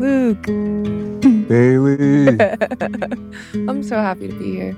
[0.00, 1.48] Luke.
[1.48, 2.40] Bailey.
[3.68, 4.76] I'm so happy to be here.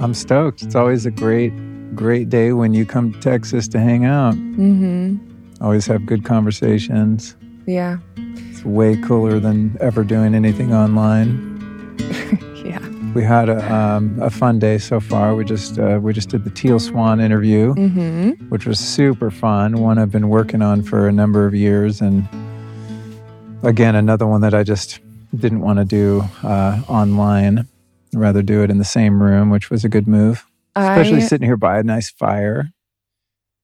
[0.00, 0.62] I'm stoked.
[0.62, 1.52] It's always a great,
[1.94, 4.34] great day when you come to Texas to hang out.
[4.34, 5.16] Mm-hmm.
[5.62, 7.36] Always have good conversations.
[7.66, 7.98] Yeah.
[8.16, 11.47] It's way cooler than ever doing anything online.
[13.18, 15.34] We had a, um, a fun day so far.
[15.34, 18.48] We just uh, we just did the Teal Swan interview, Mm-hmm.
[18.48, 19.80] which was super fun.
[19.80, 22.28] One I've been working on for a number of years, and
[23.64, 25.00] again another one that I just
[25.34, 27.58] didn't want to do uh, online.
[28.14, 30.46] I'd rather do it in the same room, which was a good move.
[30.76, 32.70] Especially I, sitting here by a nice fire.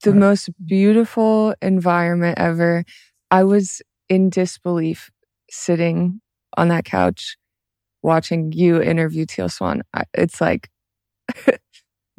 [0.03, 2.84] the most beautiful environment ever.
[3.31, 5.12] I was in disbelief
[5.48, 6.21] sitting
[6.57, 7.37] on that couch
[8.05, 9.83] watching you interview Teal Swan.
[10.12, 10.69] It's like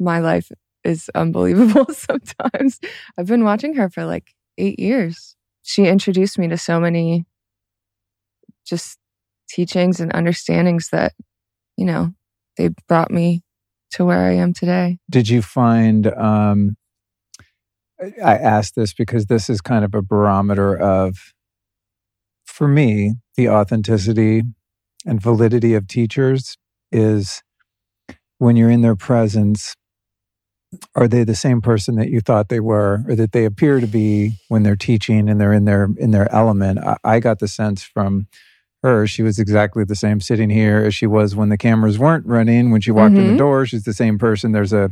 [0.00, 0.50] my life
[0.84, 2.80] is unbelievable sometimes.
[3.16, 5.36] I've been watching her for like eight years.
[5.62, 7.24] She introduced me to so many
[8.66, 8.98] just
[9.48, 11.14] teachings and understandings that,
[11.76, 12.12] you know,
[12.56, 13.42] they brought me
[13.92, 14.98] to where I am today.
[15.08, 16.08] Did you find?
[16.08, 16.76] Um,
[18.00, 21.32] I asked this because this is kind of a barometer of,
[22.44, 24.42] for me, the authenticity
[25.06, 26.58] and validity of teachers
[26.92, 27.42] is
[28.38, 29.74] when you're in their presence.
[30.96, 33.86] Are they the same person that you thought they were, or that they appear to
[33.86, 36.80] be when they're teaching and they're in their in their element?
[36.80, 38.26] I, I got the sense from
[38.82, 42.26] her she was exactly the same sitting here as she was when the cameras weren't
[42.26, 42.70] running.
[42.72, 43.30] When she walked in Mhm.
[43.32, 44.52] the door, she's the same person.
[44.52, 44.90] There's a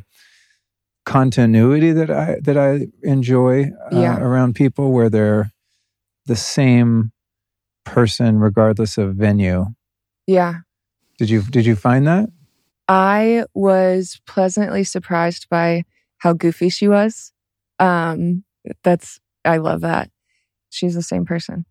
[1.04, 4.18] continuity that I that I enjoy uh, Yeah.
[4.18, 5.50] around people where they're
[6.26, 7.12] the same
[7.84, 9.66] person regardless of venue.
[10.26, 10.58] Yeah.
[11.18, 12.28] Did you did you find that?
[12.88, 15.84] I was pleasantly surprised by
[16.18, 17.32] how goofy she was.
[17.78, 18.44] Um,
[18.82, 20.10] that's I love that.
[20.70, 21.64] She's the same person.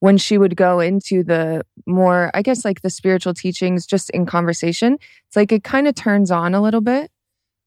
[0.00, 4.24] When she would go into the more, I guess, like the spiritual teachings, just in
[4.24, 7.10] conversation, it's like it kind of turns on a little bit.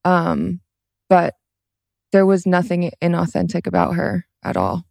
[0.04, 0.60] Um,
[1.10, 1.36] but
[2.12, 4.84] there was nothing inauthentic about her at all.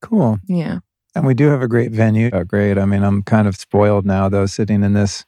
[0.00, 0.38] Cool.
[0.46, 0.78] Yeah.
[1.16, 2.30] And we do have a great venue.
[2.32, 2.78] Oh, great.
[2.78, 5.24] I mean, I'm kind of spoiled now, though, sitting in this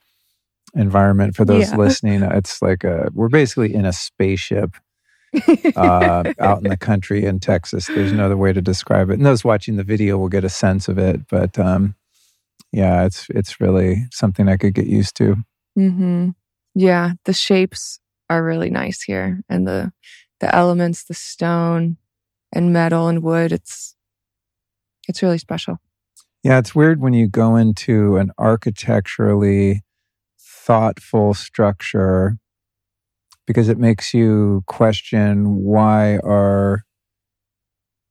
[0.74, 1.34] environment.
[1.34, 1.76] For those Yeah.
[1.78, 4.76] listening, it's like a, we're basically in a spaceship
[5.76, 7.88] uh, out in the country in Texas.
[7.88, 9.14] There's no other way to describe it.
[9.14, 11.26] And those watching the video will get a sense of it.
[11.28, 11.94] But um,
[12.72, 15.36] yeah, it's it's really something I could get used to.
[15.74, 16.30] hmm
[16.74, 17.98] Yeah, the shapes
[18.28, 19.92] are really nice here, and the
[20.40, 21.96] the elements, the stone
[22.52, 23.52] and metal and wood.
[23.52, 23.94] It's
[25.08, 25.78] it's really special.
[26.44, 29.82] Yeah, it's weird when you go into an architecturally
[30.38, 32.36] thoughtful structure
[33.46, 36.82] because it makes you question why are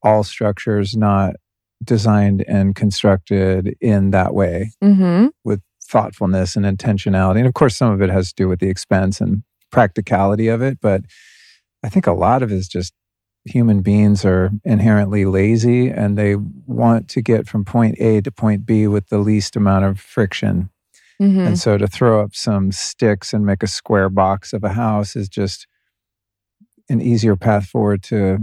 [0.04, 1.36] all structures not
[1.84, 5.28] designed and constructed in that way Mm-hmm.
[5.44, 7.38] with thoughtfulness and intentionality.
[7.38, 10.62] And of course, some of it has to do with the expense and practicality of
[10.62, 11.02] it, but
[11.84, 12.94] I think a lot of it is just
[13.50, 18.66] human beings are inherently lazy and they want to get from point A to point
[18.66, 20.70] B with the least amount of friction.
[21.22, 21.40] Mm-hmm.
[21.40, 25.16] And so to throw up some sticks and make a square box of a house
[25.16, 25.68] is just
[26.90, 28.40] an easier path forward to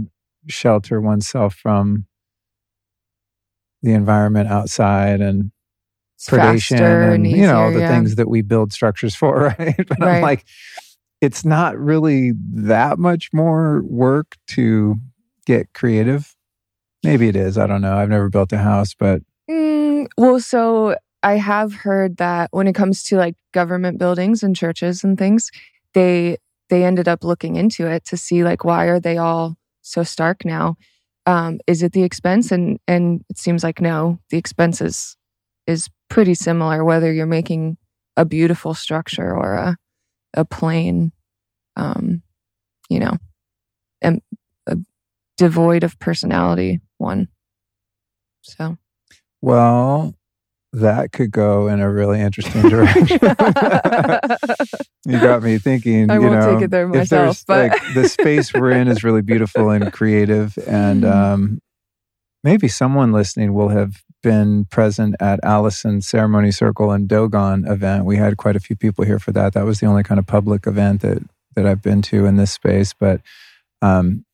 [0.47, 2.05] shelter oneself from
[3.81, 5.51] the environment outside and
[6.15, 7.89] It's predation faster and, you know the yeah.
[7.89, 10.45] things that we build structures for right but i'm like
[11.21, 14.95] it's not really that much more work to
[15.45, 16.35] get creative
[17.03, 20.95] maybe it is i don't know i've never built a house but Mm, well, so
[21.23, 25.51] I have heard that when it comes to like government buildings and churches and things,
[25.93, 26.37] they
[26.69, 30.45] they ended up looking into it to see like why are they all so stark
[30.45, 30.75] now?
[31.27, 32.51] Um, is it the expense?
[32.51, 35.15] And and it seems like no, the expense is
[35.67, 37.77] is pretty similar whether you're making
[38.17, 39.77] a beautiful structure or a
[40.35, 41.11] a plain,
[41.75, 42.21] um,
[42.89, 43.17] you know,
[44.01, 44.21] and
[44.67, 44.77] a
[45.37, 47.27] devoid of personality one.
[48.43, 48.77] So.
[49.41, 50.13] well
[50.73, 53.07] that could go in a really interesting direction
[55.05, 58.07] you got me thinking I you won't know take it there myself, but- like the
[58.09, 61.11] space we're in is really beautiful and creative and Mhm.
[61.15, 61.59] um
[62.43, 63.95] maybe someone listening will have
[64.25, 68.05] been present at Allison's ceremony circle and Dogon event.
[68.05, 69.53] We had quite a few people here for that.
[69.53, 71.19] That was the only kind of public event that
[71.55, 72.91] that I've been to in this space.
[72.91, 73.21] But
[73.83, 74.25] um,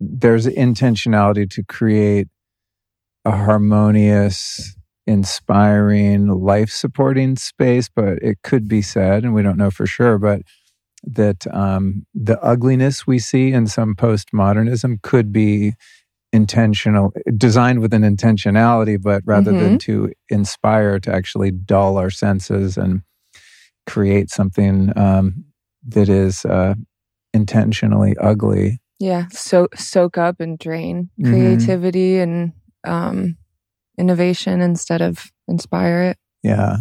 [0.00, 2.28] there's intentionality to create
[3.26, 4.74] a harmonious,
[5.06, 7.90] inspiring, life supporting space.
[7.94, 10.40] But it could be said, and we don't know for sure, but
[11.04, 15.74] that um, the ugliness we see in some postmodernism could be
[16.32, 19.60] intentional, designed with an intentionality, but rather mm-hmm.
[19.60, 23.02] than to inspire, to actually dull our senses and
[23.86, 25.44] create something um,
[25.88, 26.74] that is uh,
[27.32, 28.80] intentionally ugly.
[28.98, 31.32] Yeah, so soak up and drain mm-hmm.
[31.32, 32.30] creativity mm-hmm.
[32.30, 32.52] and
[32.84, 33.36] um,
[33.98, 36.18] innovation instead of inspire it.
[36.42, 36.76] Yeah,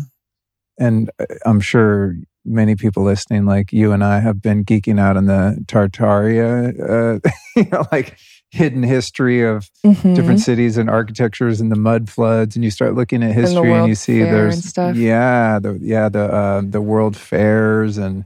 [0.79, 2.15] and uh, I'm sure
[2.45, 7.29] many people listening, like you and I, have been geeking out on the Tartaria, uh,
[7.55, 8.17] you know, like
[8.55, 10.13] hidden history of mm-hmm.
[10.13, 13.81] different cities and architectures and the mud floods and you start looking at history and,
[13.81, 18.23] and you see there's yeah the yeah the uh, the world fairs and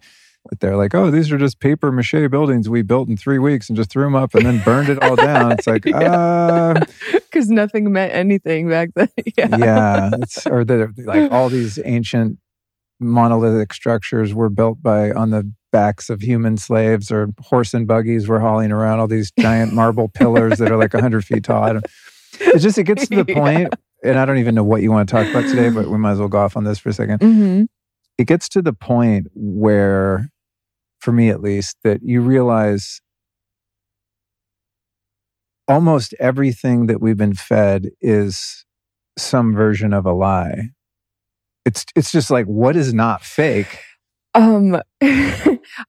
[0.60, 3.76] they're like oh these are just paper mache buildings we built in three weeks and
[3.76, 6.76] just threw them up and then burned it all down it's like because yeah.
[6.76, 12.38] uh, nothing meant anything back then yeah yeah it's or the like all these ancient
[13.00, 18.28] monolithic structures were built by on the backs of human slaves or horse and buggies
[18.28, 21.80] were hauling around all these giant marble pillars that are like 100 feet tall.
[22.40, 23.70] It's just, it gets to the point,
[24.04, 24.10] yeah.
[24.10, 26.14] and I don't even know what you want to talk about today, but we might
[26.14, 27.64] as well go off on this for a 2nd mm-hmm.
[28.18, 30.30] It gets to the point where,
[31.00, 33.00] for me at least, that you realize
[35.70, 38.66] almost everything that we've been fed is
[39.18, 40.70] some version of a lie.
[41.66, 43.80] It's it's just like what is not fake
[44.34, 44.82] um,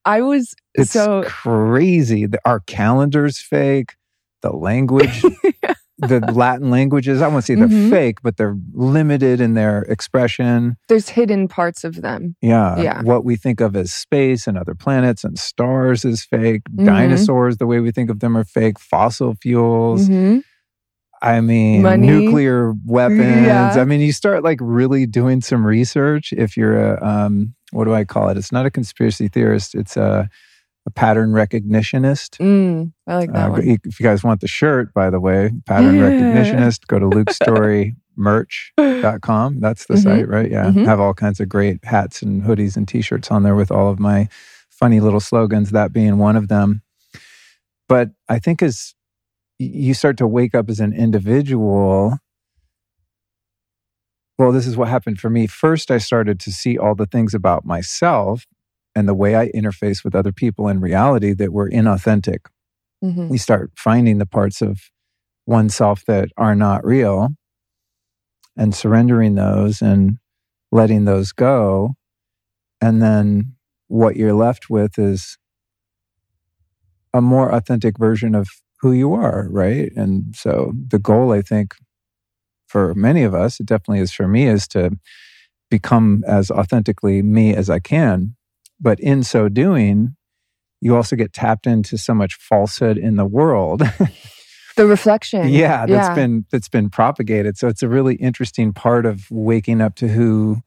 [0.04, 2.26] I was it's so crazy.
[2.44, 3.94] Our calendar's fake.
[4.42, 5.20] The language,
[5.98, 7.20] the Latin languages.
[7.20, 7.90] I won't say they're mm-hmm.
[7.90, 10.78] fake, but they're limited in their expression.
[10.88, 12.36] There's hidden parts of them.
[12.40, 13.02] Yeah, yeah.
[13.02, 16.62] What we think of as space and other planets and stars is fake.
[16.70, 16.86] Mm-hmm.
[16.86, 18.78] Dinosaurs, the way we think of them, are fake.
[18.78, 20.08] Fossil fuels.
[20.08, 20.38] Mm-hmm.
[21.22, 22.06] I mean, Money.
[22.06, 23.46] nuclear weapons.
[23.46, 23.74] Yeah.
[23.76, 27.94] I mean, you start like really doing some research if you're a um, what do
[27.94, 28.36] I call it?
[28.36, 29.74] It's not a conspiracy theorist.
[29.74, 30.28] It's a,
[30.86, 32.36] a pattern recognitionist.
[32.38, 33.78] Mm, I like that uh, one.
[33.84, 39.60] If you guys want the shirt, by the way, pattern recognitionist, go to lukestorymerch.com.
[39.60, 40.02] That's the mm-hmm.
[40.02, 40.50] site, right?
[40.50, 40.66] Yeah.
[40.66, 40.84] Mm-hmm.
[40.84, 43.98] Have all kinds of great hats and hoodies and t-shirts on there with all of
[43.98, 44.28] my
[44.68, 46.82] funny little slogans, that being one of them.
[47.88, 48.94] But I think as
[49.58, 52.18] you start to wake up as an individual
[54.40, 55.46] well, this is what happened for me.
[55.46, 58.46] First, I started to see all the things about myself
[58.94, 62.46] and the way I interface with other people in reality that were inauthentic.
[63.04, 63.28] Mm-hmm.
[63.28, 64.80] We start finding the parts of
[65.44, 67.34] oneself that are not real
[68.56, 70.16] and surrendering those and
[70.72, 71.96] letting those go.
[72.80, 73.56] And then
[73.88, 75.36] what you're left with is
[77.12, 78.48] a more authentic version of
[78.80, 79.92] who you are, right?
[79.94, 81.74] And so the goal, I think,
[82.70, 84.92] for many of us, it definitely is for me, is to
[85.70, 88.36] become as authentically me as I can.
[88.80, 90.16] But in so doing,
[90.80, 93.82] you also get tapped into so much falsehood in the world.
[94.76, 95.48] the reflection.
[95.48, 96.14] Yeah, that's yeah.
[96.14, 97.58] been that's been propagated.
[97.58, 100.60] So it's a really interesting part of waking up to who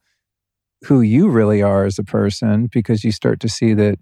[0.84, 3.98] who you really are as a person because you start to see that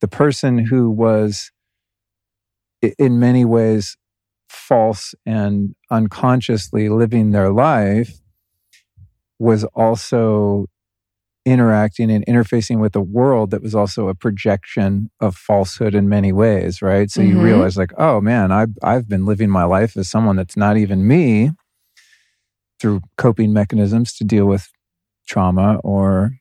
[0.00, 1.52] the person who was
[2.98, 3.96] in many ways
[4.48, 8.20] false and unconsciously living their life
[9.38, 10.66] was also
[11.44, 16.32] interacting and interfacing with a world that was also a projection of falsehood in many
[16.32, 17.08] ways, right?
[17.08, 17.36] So mm-hmm.
[17.36, 20.76] you realize like, oh man, I've I've been living my life as someone that's not
[20.76, 21.52] even me
[22.80, 24.68] through coping mechanisms to deal with
[25.26, 26.32] trauma or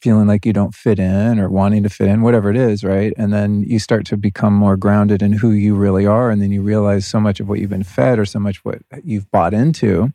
[0.00, 3.12] feeling like you don't fit in or wanting to fit in, whatever it is, right?
[3.16, 6.30] And then you start to become more grounded in who you really are.
[6.30, 8.78] And then you realize so much of what you've been fed or so much what
[9.04, 10.10] you've bought into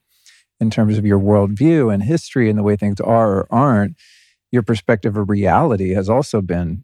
[0.59, 3.95] in terms of your worldview and history and the way things are or aren't,
[4.51, 6.83] your perspective of reality has also been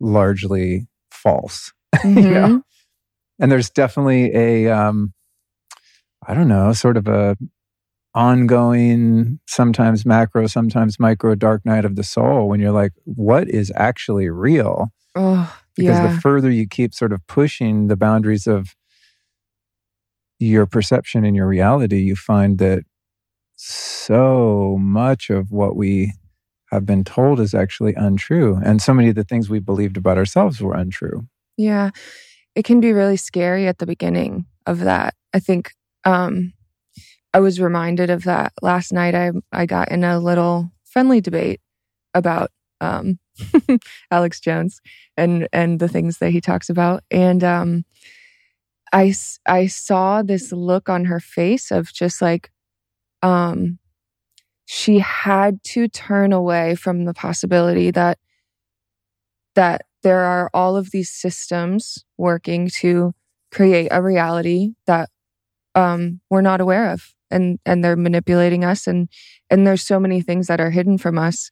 [0.00, 1.72] largely false.
[1.96, 2.18] Mm-hmm.
[2.18, 2.62] you know?
[3.38, 5.14] And there's definitely a, um,
[6.26, 7.36] I don't know, sort of a
[8.14, 13.72] ongoing, sometimes macro, sometimes micro dark night of the soul when you're like, what is
[13.74, 14.92] actually real?
[15.14, 16.12] Oh, because yeah.
[16.12, 18.74] the further you keep sort of pushing the boundaries of
[20.38, 22.84] your perception and your reality, you find that
[23.56, 26.12] so much of what we
[26.70, 28.58] have been told is actually untrue.
[28.64, 31.28] And so many of the things we believed about ourselves were untrue.
[31.56, 31.90] Yeah.
[32.54, 35.14] It can be really scary at the beginning of that.
[35.32, 35.72] I think
[36.04, 36.52] um,
[37.34, 39.14] I was reminded of that last night.
[39.14, 41.60] I I got in a little friendly debate
[42.14, 43.18] about um,
[44.10, 44.80] Alex Jones
[45.16, 47.84] and and the things that he talks about, and um,
[48.92, 49.14] I
[49.46, 52.50] I saw this look on her face of just like
[53.22, 53.78] um,
[54.66, 58.18] she had to turn away from the possibility that
[59.54, 63.14] that there are all of these systems working to
[63.50, 65.08] create a reality that
[65.74, 69.08] um, we're not aware of and and they're manipulating us and
[69.50, 71.50] and there's so many things that are hidden from us.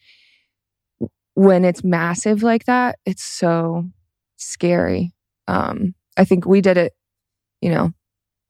[1.35, 3.87] When it's massive like that it's so
[4.37, 5.13] scary.
[5.49, 6.93] Um, i think we did it
[7.61, 7.93] you know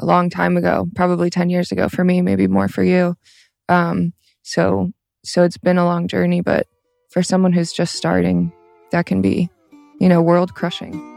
[0.00, 3.16] a long time ago probably 10 years ago for me maybe more for you.
[3.68, 4.92] Um, so
[5.24, 6.66] so it's been a long journey but
[7.10, 8.52] for someone who's just starting
[8.90, 9.50] that can be
[9.98, 11.09] you know world crushing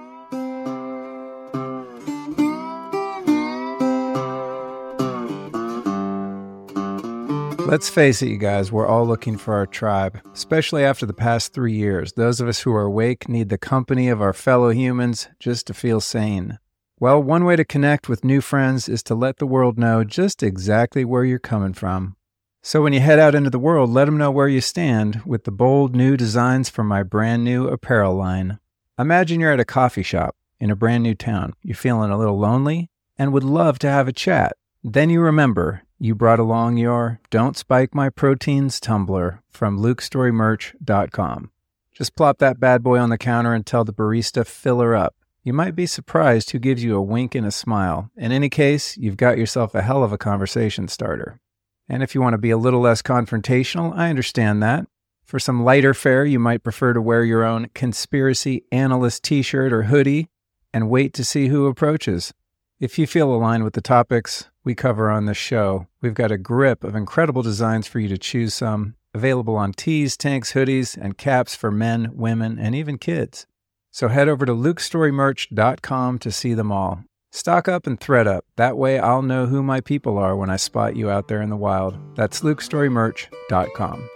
[7.73, 11.53] Let's face it, you guys, we're all looking for our tribe, especially after the past
[11.53, 12.13] three years.
[12.13, 15.73] Those of us who are awake need the company of our fellow humans just to
[15.73, 16.59] feel sane.
[16.99, 20.43] Well, one way to connect with new friends is to let the world know just
[20.43, 22.15] exactly where you're coming from.
[22.61, 25.45] So when you head out into the world, let them know where you stand with
[25.45, 28.59] the bold new designs from my brand new apparel line.
[28.99, 31.53] Imagine you're at a coffee shop in a brand new town.
[31.63, 34.53] You're feeling a little lonely and would love to have a chat.
[34.83, 41.51] Then you remember you brought along your Don't Spike My Proteins tumbler from lukestorymerch.com.
[41.93, 45.15] Just plop that bad boy on the counter and tell the barista fill her up.
[45.43, 48.09] You might be surprised who gives you a wink and a smile.
[48.15, 51.39] In any case, you've got yourself a hell of a conversation starter.
[51.87, 54.87] And if you want to be a little less confrontational, I understand that.
[55.25, 59.73] For some lighter fare, you might prefer to wear your own conspiracy analyst t shirt
[59.73, 60.29] or hoodie
[60.73, 62.33] and wait to see who approaches.
[62.79, 66.37] If you feel aligned with the topics we cover on this show, we've got a
[66.37, 71.17] grip of incredible designs for you to choose some, available on tees, tanks, hoodies, and
[71.17, 73.45] caps for men, women, and even kids.
[73.91, 77.03] So head over to lukestorymerch.com to see them all.
[77.31, 78.45] Stock up and thread up.
[78.57, 81.49] That way I'll know who my people are when I spot you out there in
[81.49, 81.97] the wild.
[82.15, 84.09] That's lukestorymerch.com.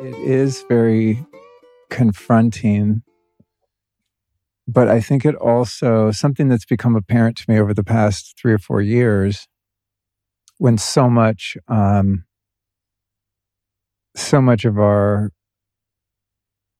[0.00, 1.24] It is very
[1.94, 3.02] confronting.
[4.66, 8.52] But I think it also, something that's become apparent to me over the past three
[8.52, 9.46] or four years,
[10.58, 12.24] when so much, um,
[14.16, 15.30] so much of our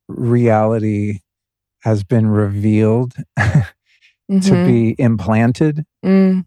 [0.09, 1.21] reality
[1.83, 4.38] has been revealed mm-hmm.
[4.40, 6.44] to be implanted mm.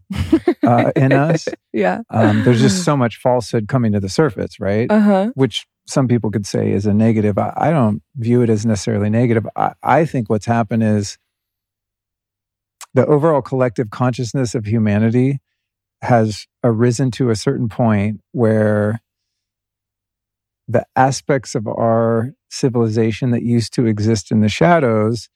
[0.62, 1.48] uh, in us.
[1.72, 2.02] Yeah.
[2.10, 4.90] Um, there's just so much falsehood coming to the surface, right?
[4.90, 5.30] Uh-huh.
[5.34, 7.38] Which some people could say is a negative.
[7.38, 9.46] I, I don't view it as necessarily negative.
[9.56, 11.18] I, I think what's happened is
[12.94, 15.38] the overall collective consciousness of humanity
[16.02, 19.00] has arisen to a certain point where
[20.68, 25.28] the aspects of our civilization that used to exist in the shadows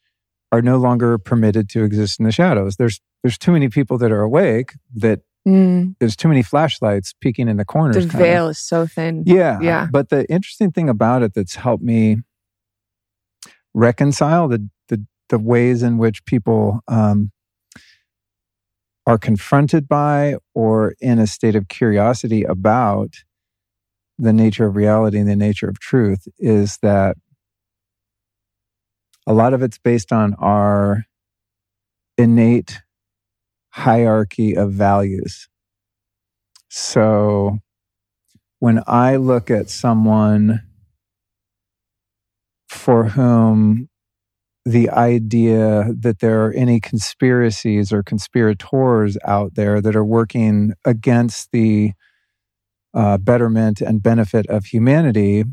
[0.53, 2.77] are no longer permitted to exist in the shadows.
[2.77, 5.97] There's there's too many people that are awake that Mm.
[5.99, 8.07] There's too many flashlights peeking in the corners.
[8.07, 8.53] The veil of.
[8.53, 9.25] is so thin.
[9.27, 9.59] Yeah.
[9.61, 9.89] Yeah.
[9.91, 12.19] But the interesting thing about it that's helped me
[13.75, 17.33] reconcile the the, the ways in which people um,
[19.07, 23.15] are confronted by or in a state of curiosity about
[24.19, 27.17] the nature of reality and the nature of truth is that
[29.27, 31.05] a lot of it's based on our
[32.19, 32.83] innate
[33.73, 35.49] hierarchy of values.
[36.69, 37.59] So
[38.61, 40.63] when I look at someone
[42.69, 43.89] for whom
[44.65, 51.51] the idea that there are any conspiracies or conspirators out there that are working against
[51.51, 51.93] the
[52.95, 55.45] uh, betterment and benefit of humanity,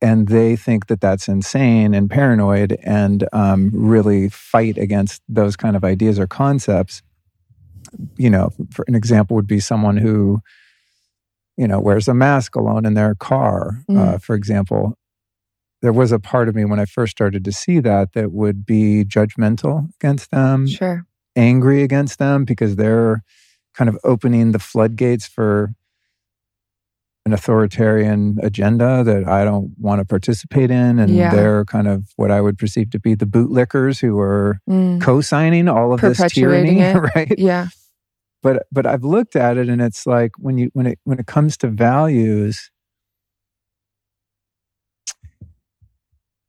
[0.00, 5.76] and they think that that's insane and paranoid and um, really fight against those kind
[5.76, 7.02] of ideas or concepts
[8.16, 10.40] you know, for an example would be someone who,
[11.56, 13.98] you know, wears a mask alone in their car, mm.
[13.98, 14.94] uh, for example.
[15.82, 18.64] There was a part of me when I first started to see that that would
[18.64, 23.22] be judgmental against them, sure, angry against them because they're
[23.74, 25.74] kind of opening the floodgates for
[27.26, 30.98] an authoritarian agenda that I don't want to participate in.
[30.98, 31.34] And yeah.
[31.34, 35.00] they're kind of what I would perceive to be the bootlickers who are mm.
[35.00, 36.96] co signing all of this tyranny, it.
[37.14, 37.34] right?
[37.38, 37.68] Yeah
[38.44, 41.26] but but I've looked at it and it's like when you when it when it
[41.26, 42.70] comes to values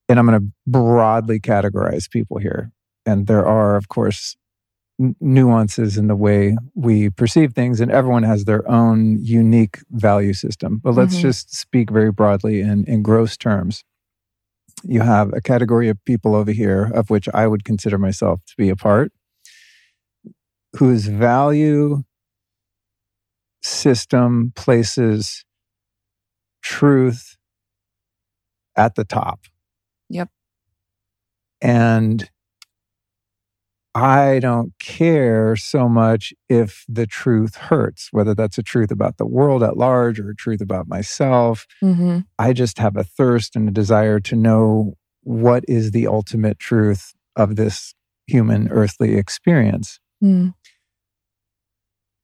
[0.08, 2.72] and I'm going to broadly categorize people here
[3.06, 4.36] and there are of course
[5.02, 10.34] n- nuances in the way we perceive things and everyone has their own unique value
[10.34, 10.82] system.
[10.84, 11.22] But let's mm-hmm.
[11.22, 13.86] just speak very broadly in in gross terms.
[14.84, 18.54] You have a category of people over here of which I would consider myself to
[18.58, 19.14] be a part
[20.78, 22.04] whose value
[23.62, 25.44] system places
[26.62, 27.38] truth
[28.76, 29.42] at the top.
[30.10, 30.30] Yep.
[31.62, 32.30] And
[33.96, 39.26] I don't care so much if the truth hurts, whether that's a truth about the
[39.26, 41.66] world at large or a truth about myself.
[41.82, 42.20] Mm-hmm.
[42.38, 47.14] I just have a thirst and a desire to know what is the ultimate truth
[47.38, 47.96] of this
[48.28, 50.00] human earthly experience.
[50.26, 50.54] Mm.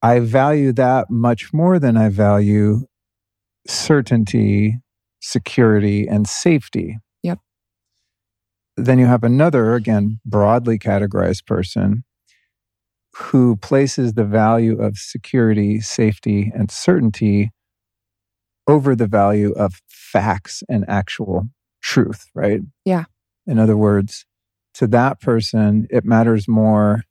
[0.02, 2.88] I value that much more than I value
[3.68, 4.80] certainty,
[5.22, 6.98] security, and safety.
[7.22, 7.40] Yep.
[8.76, 12.04] Then you have another, again, broadly categorized person
[13.16, 17.52] who places the value of security, safety, and certainty
[18.68, 21.50] over the value of facts and actual
[21.84, 22.62] truth, right?
[22.86, 23.04] Yeah.
[23.46, 24.26] In other words,
[24.76, 27.04] to that person, it matters more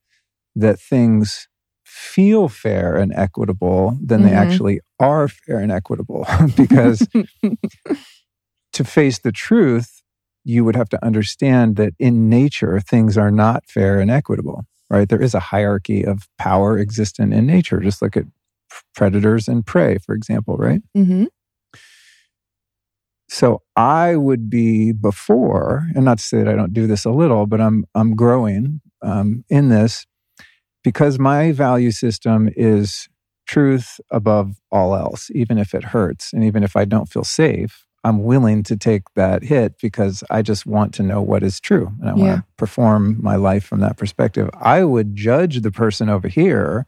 [0.60, 1.48] that things
[1.84, 4.36] feel fair and equitable than they Mhm.
[4.36, 6.26] actually are fair and equitable.
[6.56, 7.06] because
[8.72, 10.02] to face the truth,
[10.44, 15.08] you would have to understand that in nature, things are not fair and equitable, right?
[15.08, 17.80] There is a hierarchy of power existent in nature.
[17.80, 18.24] Just look at
[18.94, 20.82] predators and prey, for example, right?
[20.94, 21.24] hmm
[23.28, 27.10] So I would be before, and not to say that I don't do this a
[27.10, 30.06] little, but I'm I'm growing um, in this
[30.82, 33.08] because my value system is
[33.46, 37.86] truth above all else, even if it hurts, and even if I don't feel safe.
[38.02, 41.92] I'm willing to take that hit because I just want to know what is true
[42.00, 44.48] and I want to perform my life from that perspective.
[44.58, 46.86] I would judge the person over here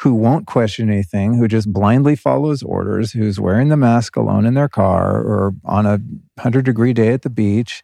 [0.00, 4.54] who won't question anything, who just blindly follows orders, who's wearing the mask alone in
[4.54, 5.98] their car or on a
[6.34, 7.82] 100 degree day at the beach.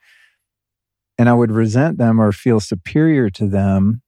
[1.18, 4.02] And I would resent them or feel superior to them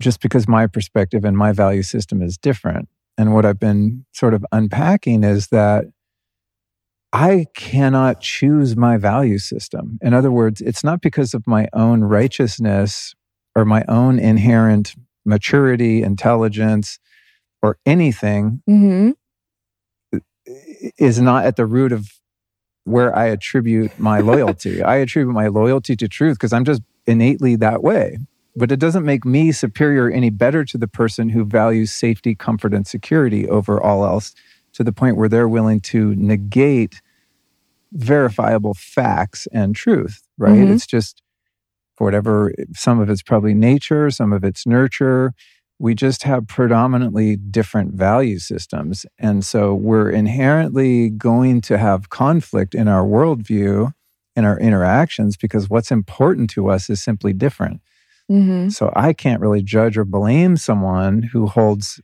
[0.00, 2.88] just because my perspective and my value system is different.
[3.16, 5.84] And what I've been sort of unpacking is that
[7.12, 9.98] I cannot choose my value system.
[10.02, 13.14] In other words, it's not because of my own righteousness
[13.54, 16.98] or my own inherent maturity, intelligence,
[17.62, 19.10] or anything hmm
[20.98, 22.06] is not at the root of
[22.84, 24.82] where I attribute my loyalty.
[24.82, 28.18] I attribute my loyalty to truth because I'm just innately that way.
[28.56, 32.72] But it doesn't make me superior any better to the person who values safety, comfort,
[32.72, 34.34] and security over all else
[34.74, 37.00] to the point where they're willing to negate
[37.92, 40.58] verifiable facts and truth, right?
[40.58, 40.70] Mhm.
[40.72, 41.20] It's just
[41.96, 45.32] for whatever, some of it's probably nature, some of it's nurture.
[45.78, 49.06] We just have predominantly different value systems.
[49.18, 53.92] And so we're inherently going to have conflict in our worldview
[54.36, 57.80] in our interactions because what's important to us is simply different.
[58.28, 62.00] Hmm So I can't really judge or blame someone who holds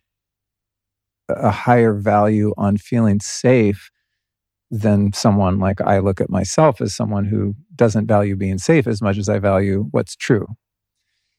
[1.28, 3.90] a higher value on feeling safe
[4.70, 9.00] than someone like I look at myself as someone who doesn't value being safe as
[9.02, 10.46] much as I value what's true.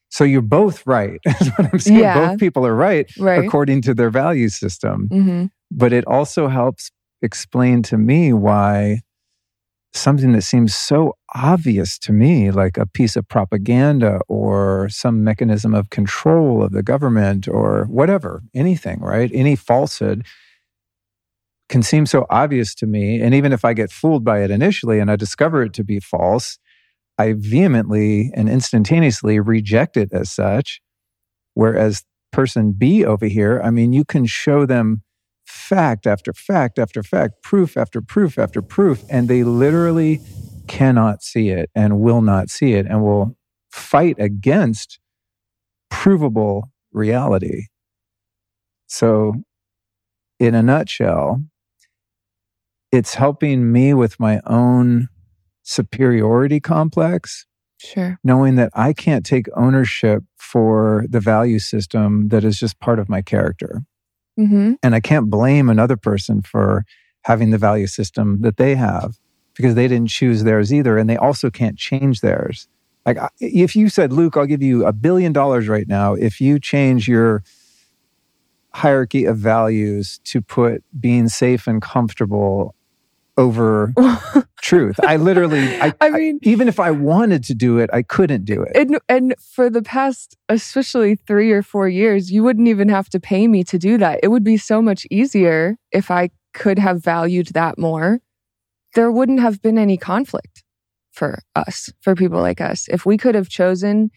[0.10, 2.00] So you're both right, is what I'm saying.
[2.00, 2.30] Yeah.
[2.32, 3.46] Both people are right Right.
[3.46, 5.08] according to their value system.
[5.10, 6.92] hmm But it also helps
[7.22, 9.02] explain to me why
[9.94, 15.74] something that seems so obvious to me, like a piece of propaganda or some mechanism
[15.74, 19.30] of control of the government or whatever, anything, right?
[19.34, 20.26] Any falsehood
[21.68, 23.22] can seem so obvious to me.
[23.22, 26.00] And even if I get fooled by it initially and I discover it to be
[26.00, 26.58] false,
[27.18, 30.82] I vehemently and instantaneously reject it as such.
[31.54, 35.04] Whereas person B over here, I mean, you can show them
[35.52, 40.22] fact after fact after fact, proof after proof after proof, and they literally
[40.68, 43.36] cannot see it and will not see it and will
[43.72, 45.00] fight against
[45.90, 47.66] provable reality.
[48.88, 49.36] So,
[50.40, 51.42] in a nutshell,
[52.92, 55.08] it's helping me with my own
[55.64, 57.46] superiority complex
[57.78, 58.20] Sure.
[58.24, 63.10] knowing that I can't take ownership for the value system that is just part of
[63.10, 63.84] my character.
[64.38, 66.86] Hmm And I can't blame another person for
[67.24, 69.18] having the value system that they have
[69.56, 70.98] because they didn't choose theirs either.
[70.98, 72.68] And they also can't change theirs.
[73.06, 76.60] Like, if you said, Luke, I'll give you a billion dollars right now if you
[76.60, 77.44] change your
[78.74, 82.76] hierarchy of values to put being safe and comfortable
[83.38, 83.94] over
[84.62, 85.00] truth.
[85.04, 88.62] I literally, I, I mean, even if I wanted to do it, I couldn't do
[88.62, 88.76] it.
[88.76, 93.20] and and for the past especially 3 or 4 years you wouldn't even have to
[93.20, 97.04] pay me to do that it would be so much easier if i could have
[97.04, 98.20] valued that more
[98.96, 100.64] there wouldn't have been any conflict
[101.12, 104.12] for us for people like us if we could have chosen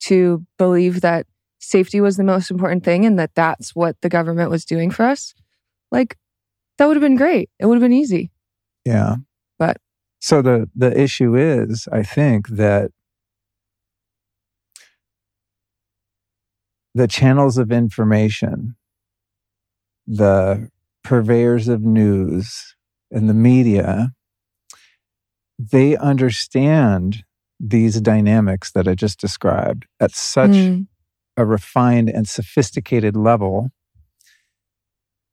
[0.00, 1.26] to believe that
[1.58, 5.04] safety was the most important thing and that that's what the government was doing for
[5.04, 5.34] us
[5.90, 6.16] like
[6.78, 7.48] that would have been great.
[7.58, 8.30] It would have been easy.
[8.86, 9.16] Yeah.
[9.58, 9.78] But
[10.20, 12.92] so the the issue is, I think that
[16.94, 18.76] the channels of information,
[20.06, 20.70] the
[21.02, 22.76] purveyors of news
[23.10, 24.12] and the media,
[25.58, 27.24] they understand
[27.58, 30.86] these dynamics that I just described at such mm.
[31.36, 33.70] a refined and sophisticated level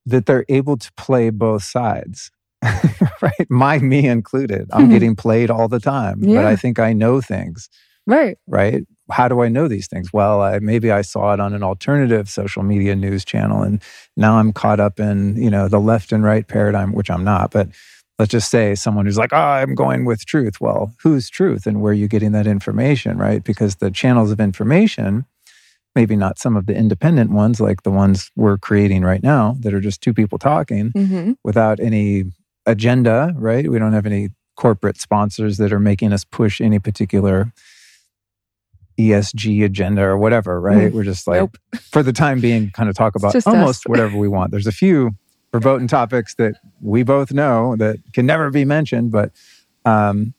[0.04, 2.32] that they're able to play both sides.
[3.22, 3.46] right?
[3.50, 4.68] My, me included.
[4.72, 4.92] I'm mm-hmm.
[4.92, 6.36] getting played all the time, yeah.
[6.36, 7.68] but I think I know things.
[8.06, 8.38] Right.
[8.46, 8.82] Right.
[9.10, 10.12] How do I know these things?
[10.12, 13.82] Well, I, maybe I saw it on an alternative social media news channel, and
[14.16, 17.50] now I'm caught up in you know the left and right paradigm, which I'm not.
[17.50, 17.68] But
[18.18, 20.60] let's just say someone who's like, oh, I'm going with truth.
[20.60, 23.42] Well, who's truth and where are you getting that information, right?
[23.42, 25.26] Because the channels of information,
[25.94, 29.74] maybe not some of the independent ones like the ones we're creating right now that
[29.74, 31.32] are just two people talking mm-hmm.
[31.42, 32.24] without any
[32.66, 33.70] agenda, right?
[33.70, 37.52] We don't have any corporate sponsors that are making us push any particular
[38.98, 40.90] ESG agenda or whatever, right?
[40.90, 41.56] Mm, we're just like, nope.
[41.90, 44.50] for the time being, kind of talk about almost whatever we want.
[44.50, 45.12] There's a few
[45.52, 49.10] verboten topics that we both know that can never be mentioned.
[49.10, 49.32] But
[49.84, 50.34] um,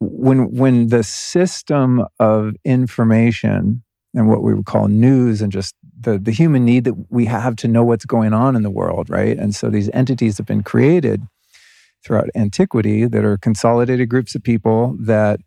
[0.00, 3.82] when when the system of information
[4.14, 7.56] and what we would call news and just the the human need that we have
[7.56, 9.38] to know what's going on in the world, right?
[9.38, 11.22] And so these entities have been created
[12.04, 15.40] throughout antiquity that are consolidated groups of people that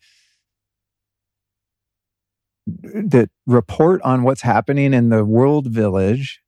[2.68, 6.41] that report on what's happening in the world village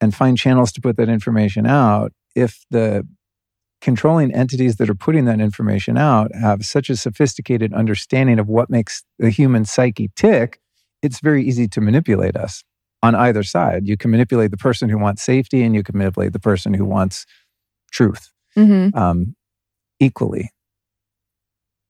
[0.00, 3.06] and find channels to put that information out if the
[3.80, 8.70] controlling entities that are putting that information out have such a sophisticated understanding of what
[8.70, 10.58] makes the human psyche tick,
[11.02, 12.64] it's very easy to manipulate us
[13.04, 13.86] on either side.
[13.86, 16.86] You can manipulate the person who wants safety and you can manipulate the person who
[16.86, 17.26] wants
[17.92, 18.96] truth mm-hmm.
[18.98, 19.36] um,
[20.00, 20.50] equally.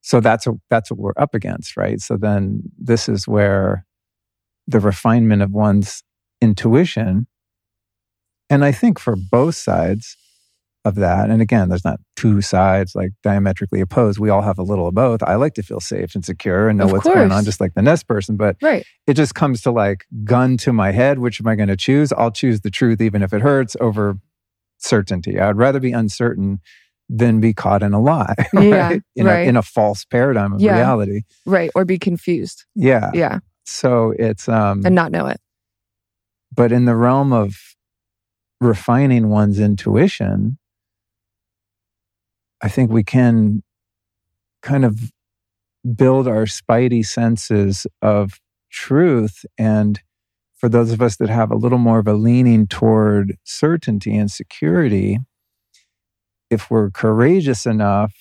[0.03, 2.01] So that's, a, that's what we're up against, right?
[2.01, 3.87] So then this is where
[4.67, 6.03] the refinement of one's
[6.41, 7.29] intuition
[8.51, 10.17] and I think for both sides
[10.85, 14.19] of that, and again, there's not two sides like diametrically opposed.
[14.19, 15.23] We all have a little of both.
[15.23, 17.15] I like to feel safe and secure and know of what's course.
[17.15, 18.37] going on, just like the next person.
[18.37, 18.85] But right.
[19.07, 21.19] it just comes to like gun to my head.
[21.19, 22.13] Which am I going to choose?
[22.13, 24.19] I'll choose the truth, even if it hurts, over
[24.79, 25.41] certainty.
[25.41, 26.61] I'd rather be uncertain
[27.09, 29.03] than be caught in a lie, yeah, right?
[29.15, 29.41] In, right.
[29.41, 30.77] A, in a false paradigm of yeah.
[30.77, 31.23] reality.
[31.45, 31.71] Right.
[31.75, 32.65] Or be confused.
[32.75, 33.11] Yeah.
[33.13, 33.41] Yeah.
[33.65, 35.41] So it's, um, and not know it.
[36.55, 37.57] But in the realm of
[38.61, 40.59] refining one's intuition,
[42.65, 43.63] I think we can
[44.63, 45.13] kind of
[45.95, 49.45] build our spidey senses of truth.
[49.59, 50.01] And
[50.57, 54.31] for those of us that have a little more of a leaning toward certainty and
[54.31, 55.19] security,
[56.49, 58.15] if we're courageous enough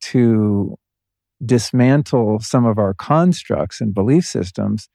[0.00, 0.78] to
[1.44, 4.88] dismantle some of our constructs and belief systems,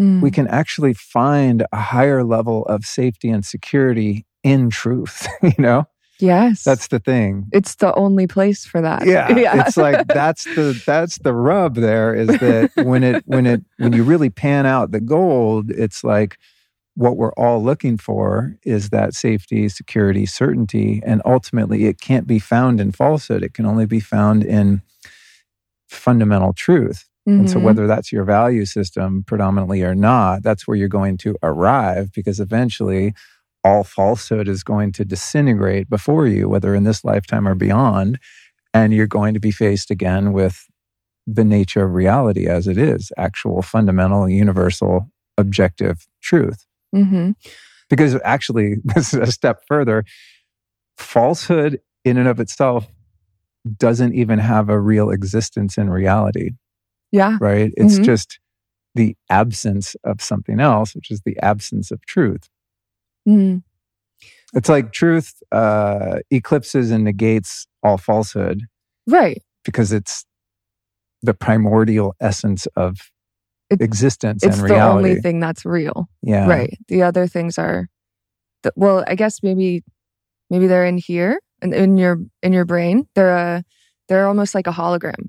[0.00, 0.22] mm.
[0.22, 5.88] we can actually find a higher level of safety and security in truth, you know?
[6.20, 6.64] Yes.
[6.64, 7.46] That's the thing.
[7.52, 9.06] It's the only place for that.
[9.06, 9.30] Yeah.
[9.36, 9.64] yeah.
[9.66, 13.92] It's like that's the that's the rub there is that when it when it when
[13.92, 16.38] you really pan out the gold, it's like
[16.94, 22.40] what we're all looking for is that safety, security, certainty, and ultimately it can't be
[22.40, 23.44] found in falsehood.
[23.44, 24.82] It can only be found in
[25.86, 27.08] fundamental truth.
[27.28, 27.40] Mm-hmm.
[27.40, 27.66] And so, mm-hmm.
[27.66, 32.40] whether that's your value system predominantly or not, that's where you're going to arrive because
[32.40, 33.14] eventually
[33.68, 38.18] all falsehood is going to disintegrate before you, whether in this lifetime or beyond.
[38.72, 40.66] And you're going to be faced again with
[41.26, 46.66] the nature of reality as it is actual, fundamental, universal, objective truth.
[46.94, 47.32] Mm-hmm.
[47.90, 50.04] Because actually, this is a step further
[50.96, 52.86] falsehood in and of itself
[53.76, 56.52] doesn't even have a real existence in reality.
[57.12, 57.36] Yeah.
[57.38, 57.70] Right?
[57.76, 58.04] It's mm-hmm.
[58.04, 58.38] just
[58.94, 62.48] the absence of something else, which is the absence of truth.
[63.28, 63.62] Mm.
[64.54, 68.62] It's like truth uh, eclipses and negates all falsehood.
[69.06, 69.42] Right.
[69.64, 70.24] Because it's
[71.22, 72.96] the primordial essence of
[73.68, 75.02] it, existence it's and reality.
[75.02, 76.08] the only thing that's real.
[76.22, 76.48] Yeah.
[76.48, 76.78] Right.
[76.88, 77.88] The other things are,
[78.62, 79.84] the, well, I guess maybe,
[80.48, 83.06] maybe they're in here in, in your in your brain.
[83.14, 83.64] They're a,
[84.08, 85.28] they're almost like a hologram.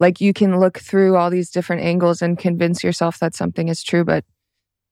[0.00, 3.82] Like you can look through all these different angles and convince yourself that something is
[3.82, 4.24] true, but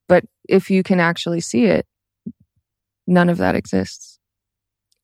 [0.08, 1.86] but if you can actually see it,
[3.06, 4.18] none of that exists.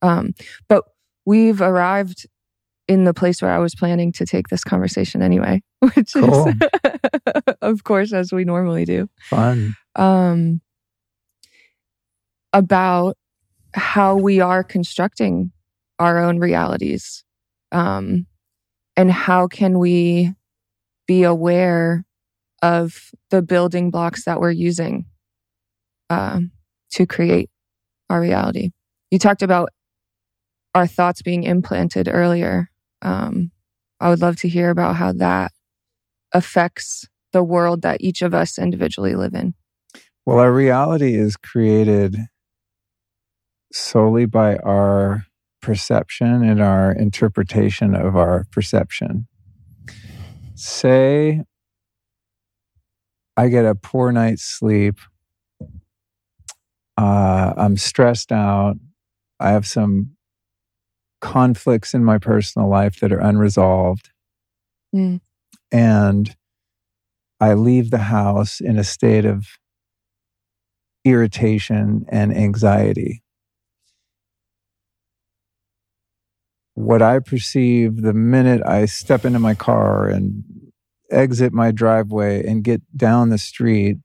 [0.01, 0.35] Um,
[0.69, 0.85] but
[1.25, 2.27] we've arrived
[2.89, 5.63] in the place where I was planning to take this conversation anyway,
[5.95, 6.49] which cool.
[6.49, 6.55] is,
[7.63, 9.09] of course, as we normally do.
[9.31, 9.77] Fun.
[9.97, 10.61] Um,
[12.53, 13.17] about
[13.75, 15.53] how we are constructing
[15.99, 17.25] our own realities.
[17.71, 18.27] Um,
[18.97, 20.35] and how can we
[21.07, 22.05] be aware
[22.61, 25.07] of the building blocks that we're using
[26.11, 26.41] uh,
[26.93, 27.51] to create
[28.11, 28.71] our reality?
[29.11, 29.71] You talked about
[30.75, 32.71] our thoughts being implanted earlier.
[33.03, 33.51] Um,
[34.01, 35.53] I would love to hear about how that
[36.33, 39.55] affects the world that each of us individually live in.
[40.25, 42.17] Well, our reality is created
[43.73, 45.27] solely by our
[45.61, 49.27] perception and our interpretation of our perception.
[50.55, 51.43] Say
[53.37, 54.99] I get a poor night's sleep.
[56.97, 58.75] Uh, I'm stressed out.
[59.41, 60.17] I have some
[61.21, 64.11] conflicts in my personal life that are unresolved.
[64.95, 65.21] Mm.
[65.71, 66.37] And
[67.41, 69.47] I leave the house in a state of
[71.05, 73.23] irritation and anxiety.
[76.75, 80.45] What I perceive the minute I step into my car and
[81.11, 83.99] exit my driveway and get down the street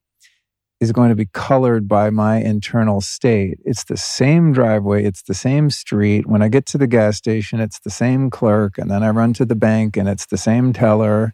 [0.79, 3.59] is going to be colored by my internal state.
[3.65, 6.27] It's the same driveway, it's the same street.
[6.27, 8.77] When I get to the gas station, it's the same clerk.
[8.77, 11.33] And then I run to the bank and it's the same teller.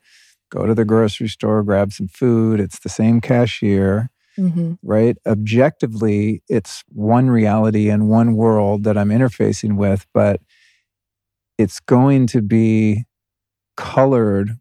[0.50, 4.10] Go to the grocery store, grab some food, it's the same cashier.
[4.38, 4.74] Mm-hmm.
[4.82, 5.18] Right?
[5.28, 10.42] Objectively, it's one reality and one world that I'm interfacing with, but
[11.58, 13.04] it's going to be
[13.76, 14.58] colored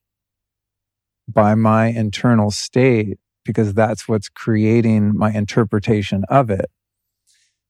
[1.28, 6.70] by my internal state because that's what's creating my interpretation of it.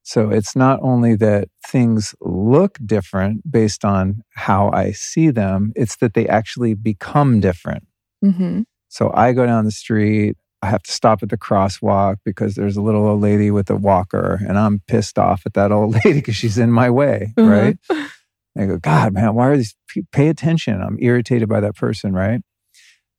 [0.02, 5.96] So it's not only that things look different based on how I see them, it's
[5.96, 7.86] that they actually become different.
[8.24, 8.62] Mm-hmm.
[8.88, 12.76] So I go down the street, I have to stop at the crosswalk because there's
[12.76, 16.14] a little old lady with a walker, and I'm pissed off at that old lady
[16.14, 17.48] because she's in my way, mm-hmm.
[17.48, 17.78] right?
[18.56, 19.74] I go, God, man, why are these?
[19.88, 20.80] People pay attention.
[20.80, 22.40] I'm irritated by that person, right?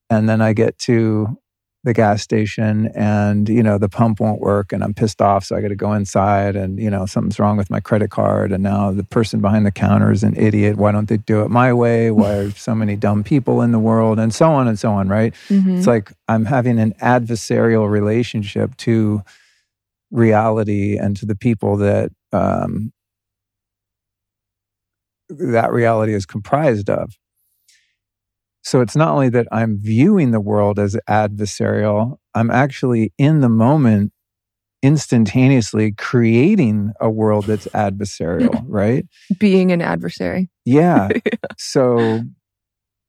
[0.09, 1.37] And then I get to
[1.83, 5.55] the gas station and you know the pump won't work and i'm pissed off so
[5.55, 8.63] i got to go inside and you know something's wrong with my credit card and
[8.63, 10.77] now the person behind the counter is an idiot.
[10.77, 12.11] Why don't they do it my way?
[12.11, 14.19] Why are so many dumb people in the world?
[14.19, 15.33] And so on and so on right?
[15.49, 15.77] Mm-hmm.
[15.77, 19.21] it's like i'm having an adversarial relationship to
[20.11, 22.93] reality and to the people that um,
[25.29, 27.17] that reality is comprised of
[28.63, 33.49] so it's not only that I'm viewing the world as adversarial, I'm actually in the
[33.49, 34.13] moment
[34.81, 39.05] instantaneously creating a world that's adversarial, right?
[39.37, 40.49] Being an adversary.
[40.65, 41.09] Yeah.
[41.25, 41.33] yeah.
[41.57, 42.21] So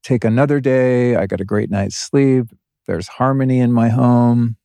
[0.03, 1.17] take another day.
[1.17, 2.47] I got a great night's sleep.
[2.87, 4.57] There's harmony in my home.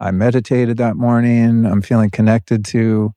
[0.00, 1.64] I meditated that morning.
[1.64, 3.12] I'm feeling connected to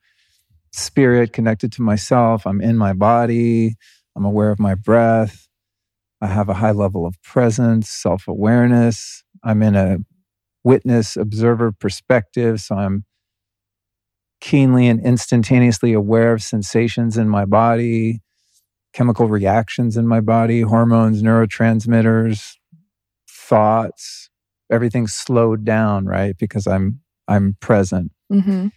[0.72, 2.46] spirit, connected to myself.
[2.46, 3.76] I'm in my body.
[4.16, 5.49] I'm aware of my breath.
[6.22, 9.24] I have a high level of presence, self awareness.
[9.44, 9.98] I'm in a
[10.64, 12.60] witness observer perspective.
[12.60, 13.06] So I'm
[14.42, 18.22] keenly and instantaneously aware of sensations in my body,
[18.94, 22.56] chemical reactions in my body, hormones, neurotransmitters,
[23.30, 24.30] thoughts.
[24.72, 26.38] Everything's slowed down, right?
[26.38, 28.12] Because I'm I'm present.
[28.32, 28.68] Mm-hmm.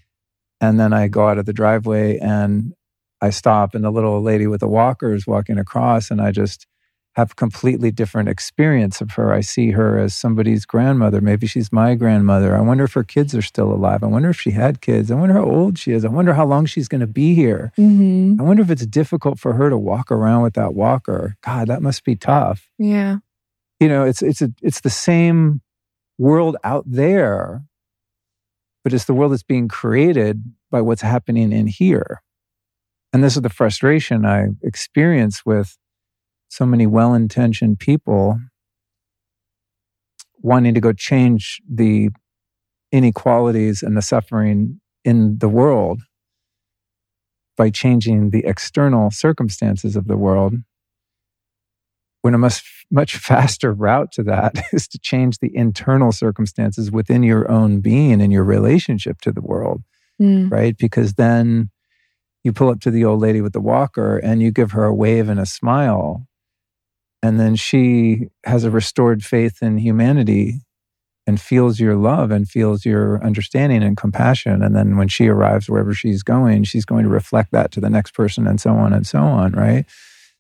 [0.61, 2.73] And then I go out of the driveway and
[3.21, 6.67] I stop, and the little lady with the walker is walking across, and I just
[7.15, 9.33] have completely different experience of her.
[9.33, 11.21] I see her as somebody's grandmother.
[11.21, 12.57] Maybe she's my grandmother.
[12.57, 14.03] I wonder if her kids are still alive.
[14.03, 15.11] I wonder if she had kids.
[15.11, 16.07] I wonder how old she is.
[16.07, 17.71] I wonder how long she's going to be here.
[17.77, 18.41] Mm-hmm.
[18.41, 21.37] I wonder if it's difficult for her to walk around with that walker.
[21.43, 22.71] God, that must be tough.
[22.79, 23.19] Yeah.
[23.79, 25.61] You know, it's it's a it's the same
[26.17, 27.63] world out there,
[28.85, 32.23] but it's the world that's being created by what's happening in here.
[33.13, 35.77] And this is the frustration I experience with
[36.53, 38.39] so many well intentioned people
[40.43, 42.11] wanting to go change the
[42.93, 46.03] inequalities and the suffering in the world
[47.57, 50.53] by changing the external circumstances of the world.
[52.21, 57.23] When a much, much faster route to that is to change the internal circumstances within
[57.23, 59.81] your own being and your relationship to the world,
[60.21, 60.53] mm.
[60.53, 60.77] right?
[60.77, 61.71] Because then
[62.45, 64.95] you pull up to the old lady with the walker and you give her a
[64.95, 66.27] wave and a smile
[67.23, 70.61] and then she has a restored faith in humanity
[71.27, 74.61] and feels your love and feels your understanding and compassion.
[74.63, 77.91] And then when she arrives wherever she's going, she's going to reflect that to the
[77.91, 79.87] next person and so on and so on, right?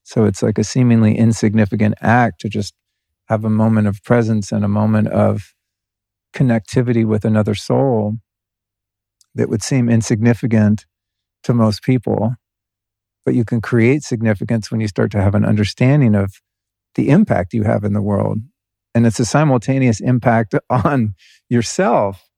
[0.02, 2.74] So it's like a seemingly insignificant act to just
[3.28, 5.54] have a moment of presence and a moment of
[6.34, 8.16] connectivity with another soul
[9.36, 10.86] that would seem insignificant
[11.44, 12.34] to most people.
[13.24, 16.40] But you can create significance when you start to have an understanding of
[16.94, 18.38] the impact you have in the world.
[18.94, 21.14] And it's a simultaneous impact on
[21.48, 22.28] yourself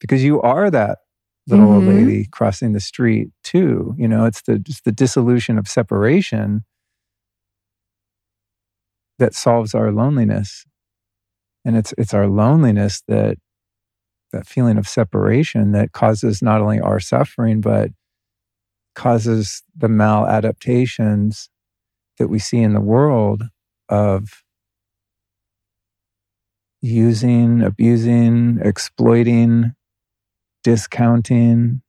[0.00, 0.98] because you are that
[1.46, 1.88] little mm-hmm.
[1.88, 3.94] old lady crossing the street too.
[3.98, 6.64] You know, it's the just the dissolution of separation
[9.18, 10.64] that solves our loneliness.
[11.64, 13.38] And it's it's our loneliness that
[14.32, 17.90] that feeling of separation that causes not only our suffering, but
[18.94, 21.48] causes the maladaptations
[22.18, 23.44] that we see in the world
[23.88, 24.44] of
[26.80, 29.74] using, abusing, exploiting,
[30.62, 31.82] discounting,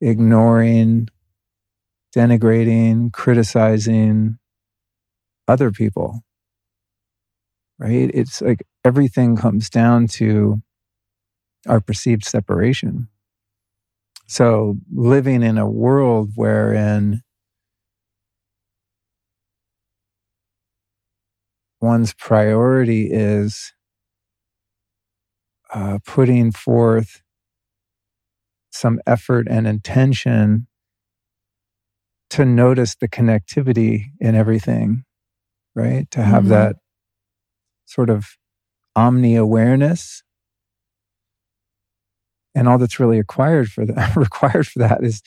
[0.00, 1.08] ignoring,
[2.16, 4.38] denigrating, criticizing
[5.46, 6.22] other people.
[7.78, 8.10] Right?
[8.12, 10.60] It's like everything comes down to
[11.68, 13.08] our perceived separation.
[14.26, 17.22] So, living in a world wherein
[21.80, 23.72] one's priority is
[25.72, 27.22] uh, putting forth
[28.70, 30.66] some effort and intention
[32.30, 35.04] to notice the connectivity in everything,
[35.74, 36.10] right?
[36.10, 36.50] To have mm-hmm.
[36.50, 36.76] that
[37.86, 38.36] sort of
[38.94, 40.22] omni awareness.
[42.54, 45.22] And all that's really required for that required for that is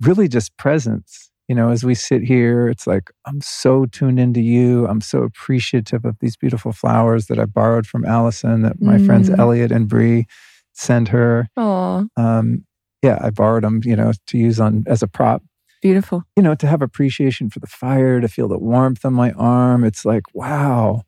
[0.00, 1.31] really just presence.
[1.48, 4.86] You know, as we sit here, it's like, I'm so tuned into you.
[4.86, 9.06] I'm so appreciative of these beautiful flowers that I borrowed from Allison that my mm.
[9.06, 10.26] friends Elliot and Bree
[10.72, 11.48] sent her.
[11.58, 12.08] Aww.
[12.16, 12.64] Um,
[13.02, 15.42] yeah, I borrowed them, you know, to use on as a prop.
[15.82, 16.22] Beautiful.
[16.36, 19.82] You know, to have appreciation for the fire, to feel the warmth on my arm.
[19.82, 21.02] It's like, wow.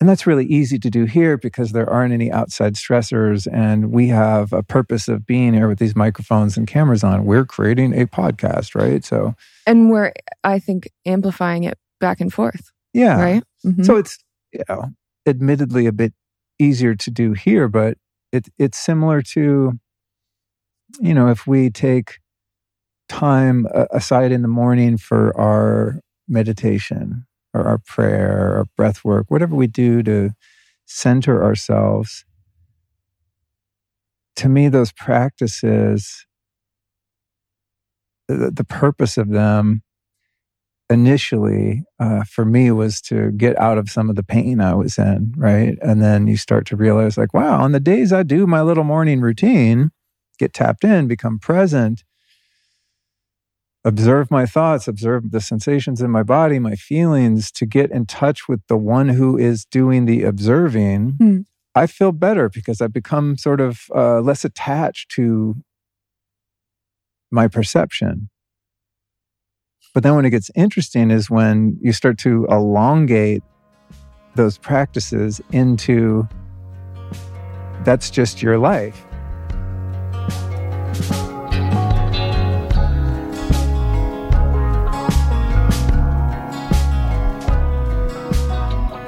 [0.00, 3.48] And that's really easy to do here because there aren't any outside stressors.
[3.52, 7.24] And we have a purpose of being here with these microphones and cameras on.
[7.24, 9.04] We're creating a podcast, right?
[9.04, 9.34] So,
[9.66, 10.12] and we're,
[10.44, 12.70] I think, amplifying it back and forth.
[12.94, 13.20] Yeah.
[13.20, 13.42] Right.
[13.66, 13.82] Mm-hmm.
[13.82, 14.18] So it's,
[14.52, 14.84] you know,
[15.26, 16.14] admittedly a bit
[16.60, 17.98] easier to do here, but
[18.32, 19.78] it, it's similar to
[21.00, 22.18] you know, if we take
[23.08, 27.26] time aside in the morning for our meditation
[27.58, 30.30] or our prayer or breath work, whatever we do to
[30.86, 32.24] center ourselves,
[34.36, 36.24] to me, those practices,
[38.28, 39.82] the, the purpose of them
[40.90, 44.96] initially uh, for me was to get out of some of the pain I was
[44.96, 45.76] in, right?
[45.82, 48.84] And then you start to realize, like, wow, on the days I do my little
[48.84, 49.90] morning routine,
[50.38, 52.04] get tapped in, become present,
[53.84, 58.48] observe my thoughts, observe the sensations in my body, my feelings, to get in touch
[58.48, 61.44] with the one who is doing the observing, mm.
[61.74, 65.56] I feel better because I've become sort of uh, less attached to
[67.30, 68.30] my perception.
[69.94, 73.42] But then when it gets interesting is when you start to elongate
[74.34, 76.28] those practices into
[77.84, 79.07] that's just your life.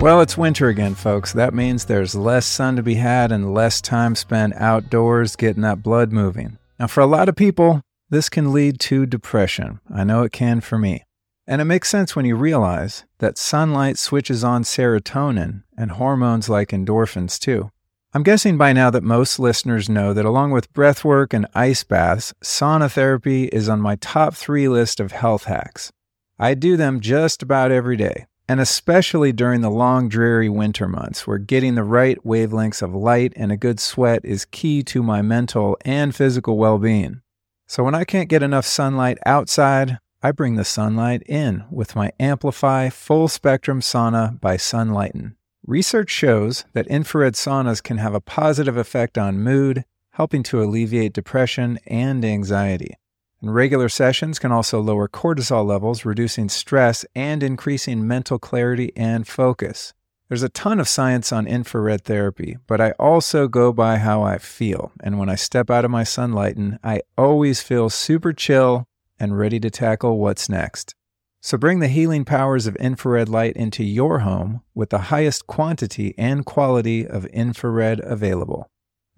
[0.00, 1.34] Well, it's winter again, folks.
[1.34, 5.82] That means there's less sun to be had and less time spent outdoors getting that
[5.82, 6.56] blood moving.
[6.78, 9.78] Now, for a lot of people, this can lead to depression.
[9.94, 11.04] I know it can for me.
[11.46, 16.70] And it makes sense when you realize that sunlight switches on serotonin and hormones like
[16.70, 17.70] endorphins, too.
[18.14, 22.32] I'm guessing by now that most listeners know that along with breathwork and ice baths,
[22.42, 25.92] sauna therapy is on my top three list of health hacks.
[26.38, 31.24] I do them just about every day and especially during the long, dreary winter months,
[31.24, 35.22] where getting the right wavelengths of light and a good sweat is key to my
[35.22, 37.20] mental and physical well being.
[37.68, 42.10] So when I can't get enough sunlight outside, I bring the sunlight in with my
[42.18, 45.36] Amplify Full Spectrum Sauna by Sunlighten.
[45.64, 49.84] Research shows that infrared saunas can have a positive effect on mood,
[50.14, 52.96] helping to alleviate depression and anxiety.
[53.42, 59.26] And regular sessions can also lower cortisol levels, reducing stress and increasing mental clarity and
[59.26, 59.94] focus.
[60.28, 64.38] There's a ton of science on infrared therapy, but I also go by how I
[64.38, 64.92] feel.
[65.02, 68.84] And when I step out of my Sunlighten, I always feel super chill
[69.18, 70.94] and ready to tackle what's next.
[71.40, 76.14] So bring the healing powers of infrared light into your home with the highest quantity
[76.16, 78.69] and quality of infrared available.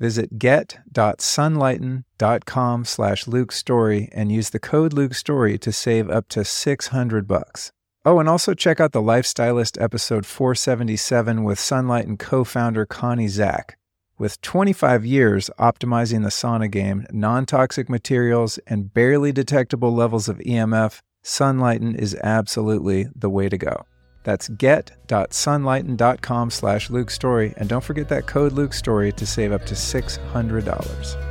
[0.03, 6.45] Visit get.sunlighten.com slash Luke Story and use the code Luke Story to save up to
[6.45, 7.71] 600 bucks.
[8.05, 13.79] Oh, and also check out the Life Stylist episode 477 with Sunlighten co-founder Connie Zack.
[14.19, 20.39] With 25 years optimizing the sauna game, non toxic materials, and barely detectable levels of
[20.39, 23.87] EMF, Sunlighten is absolutely the way to go.
[24.25, 27.55] That's get.sunlighten.com slash Luke Story.
[27.57, 31.29] And don't forget that code Luke Story to save up to $600.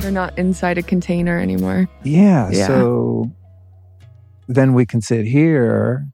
[0.00, 1.88] They're not inside a container anymore.
[2.02, 2.66] Yeah, Yeah.
[2.66, 3.32] So
[4.48, 6.06] then we can sit here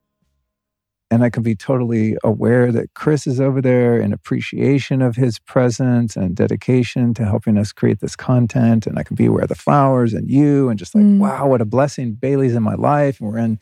[1.11, 5.41] and I can be totally aware that Chris is over there in appreciation of his
[5.41, 8.87] presence and dedication to helping us create this content.
[8.87, 11.19] And I can be aware of the flowers and you and just like, Mm.
[11.19, 12.13] wow, what a blessing.
[12.13, 13.19] Bailey's in my life.
[13.21, 13.59] And we're in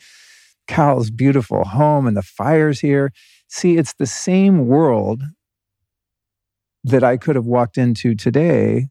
[0.67, 3.11] Cal's beautiful home and the fire's here.
[3.47, 5.23] See, it's the same world
[6.83, 8.89] that I could have walked into today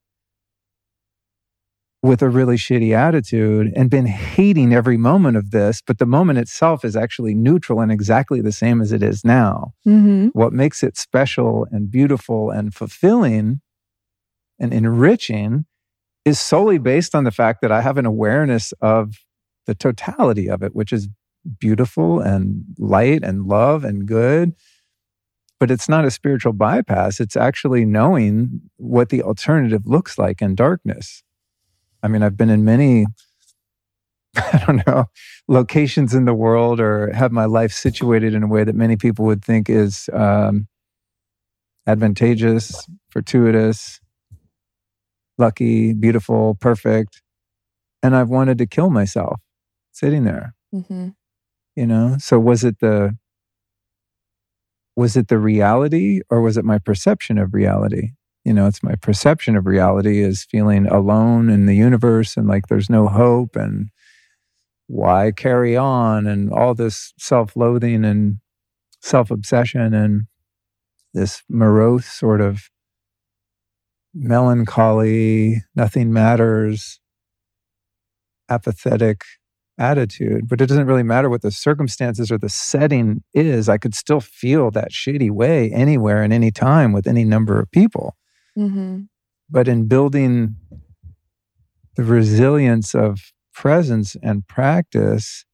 [2.03, 6.39] with a really shitty attitude and been hating every moment of this, but the moment
[6.39, 9.73] itself is actually neutral and exactly the same as it is now.
[9.87, 10.29] Mm-hmm.
[10.29, 13.61] What makes it special and beautiful and fulfilling
[14.61, 15.67] and enriching
[16.25, 19.15] is solely based on the fact that I have an awareness of
[19.67, 21.09] the totality of it, which is
[21.59, 24.55] beautiful and light and love and good.
[25.59, 27.19] But it's not a spiritual bypass.
[27.19, 31.25] It's actually knowing what the alternative looks like in darkness.
[32.03, 33.07] I mean, I've been in many,
[34.37, 35.07] I don't know,
[35.49, 39.25] locations in the world or have my life situated in a way that many people
[39.27, 40.69] would think is um,
[41.87, 44.01] advantageous, fortuitous,
[45.39, 47.23] lucky, beautiful, perfect.
[48.03, 49.41] And I've wanted to kill myself
[49.93, 51.09] sitting there, Mm-hmm.
[51.77, 52.17] you know?
[52.21, 53.17] So was it the,
[54.97, 58.11] was it the reality or was it my perception of reality?
[58.49, 62.69] You know, it's my perception of reality is feeling alone in the universe and like
[62.69, 63.91] there's no hope and
[64.87, 68.39] why carry on and all this self loathing and
[69.03, 70.23] self obsession and
[71.13, 72.71] this morose sort of
[74.15, 77.01] melancholy, nothing matters,
[78.49, 79.25] apathetic
[79.77, 80.49] attitude.
[80.49, 83.69] But it doesn't really matter what the circumstances or the setting is.
[83.69, 87.71] I could still feel that shitty way anywhere and any time with any number of
[87.73, 88.17] people.
[88.59, 89.03] Mm-hmm.
[89.49, 90.57] But in building
[91.97, 95.45] the resilience of presence and practice,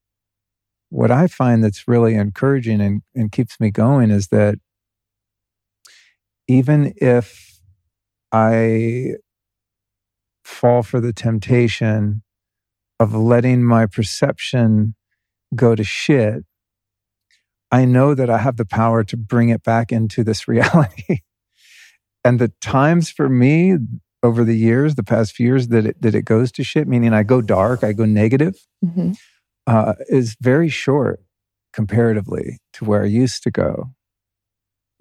[0.89, 4.57] what I find that's really encouraging and, and keeps me going is that
[6.49, 7.61] even if
[8.33, 9.15] I
[10.45, 12.23] fall for the temptation
[13.01, 14.95] of letting my perception
[15.55, 16.45] go to shit,
[17.71, 21.21] I know that I have the power to bring it back into this reality.
[22.25, 23.77] And the times for me
[24.23, 27.13] over the years, the past few years that it, that it goes to shit, meaning
[27.13, 29.13] I go dark, I go negative, Mm-hmm.
[29.67, 31.21] uh, is very short
[31.73, 33.91] comparatively to where I used to go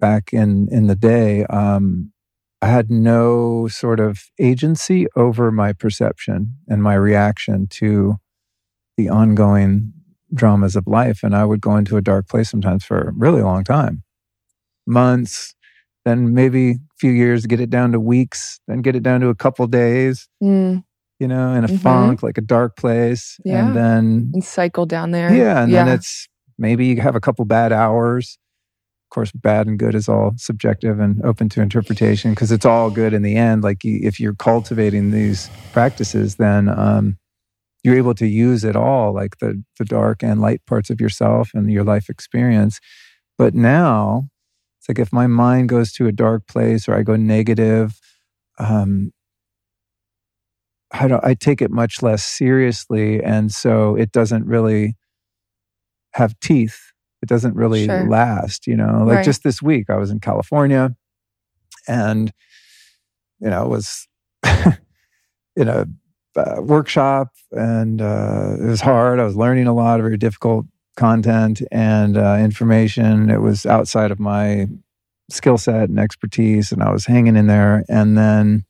[0.00, 1.44] back in in the day.
[1.46, 2.12] Um,
[2.60, 8.16] I had no sort of agency over my perception and my reaction to
[8.96, 9.92] the ongoing
[10.32, 13.42] dramas of life, and I would go into a dark place sometimes for a really
[13.42, 14.02] long time,
[14.86, 15.54] months,
[16.04, 19.28] then maybe a few years, get it down to weeks, then get it down to
[19.28, 20.84] a couple days Mm.
[21.20, 21.78] you know, in a Mhm.
[21.78, 23.38] funk, like a dark place.
[23.44, 23.66] Yeah.
[23.66, 25.32] And then, And cycle down there.
[25.34, 26.28] yeah, and then it's
[26.58, 28.36] maybe you have a couple bad hours.
[29.06, 32.90] Of course, bad and good is all subjective and open to interpretation because it's all
[32.90, 33.62] good in the end.
[33.62, 37.16] Like if you're cultivating these practices, then um,
[37.84, 41.50] you're able to use it all, like the the dark and light parts of yourself
[41.54, 42.80] and your life experience.
[43.38, 44.28] But now,
[44.84, 47.98] it's like if my mind goes to a dark place or I go negative,
[48.58, 49.12] um,
[50.92, 54.94] I don't I take it much less seriously and so it doesn't really
[56.12, 56.78] have teeth.
[57.22, 58.04] It doesn't really Sure.
[58.04, 59.04] last, you know.
[59.06, 59.24] Like Right.
[59.24, 60.94] just this week I was in California
[61.88, 62.30] and
[63.40, 64.06] you know, was
[65.56, 65.86] in a
[66.36, 69.18] uh, workshop and uh, it was hard.
[69.18, 70.66] I was learning a lot very difficult
[70.96, 73.30] content and uh, information.
[73.30, 74.68] It was outside of my
[75.30, 78.64] skill set and expertise and I was hanging in there and then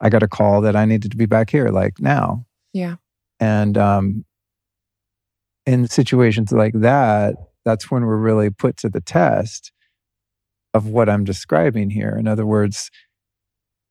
[0.00, 2.46] I got a call that I needed to be back here like now.
[2.72, 2.96] Yeah.
[3.40, 4.24] And um,
[5.64, 9.72] in situations like that, that's when we're really put to the test
[10.72, 12.16] of what I'm describing here.
[12.16, 12.90] In other words,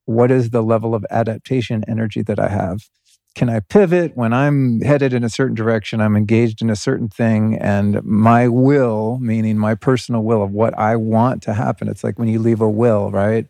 [0.05, 2.87] what is the level of adaptation energy that I have?
[3.35, 5.99] Can I pivot when I'm headed in a certain direction?
[5.99, 10.73] I'm engaged in a certain thing, and my will, meaning my personal will of what
[10.77, 11.89] I want to happen.
[11.89, 13.45] It's like when you leave a will, right?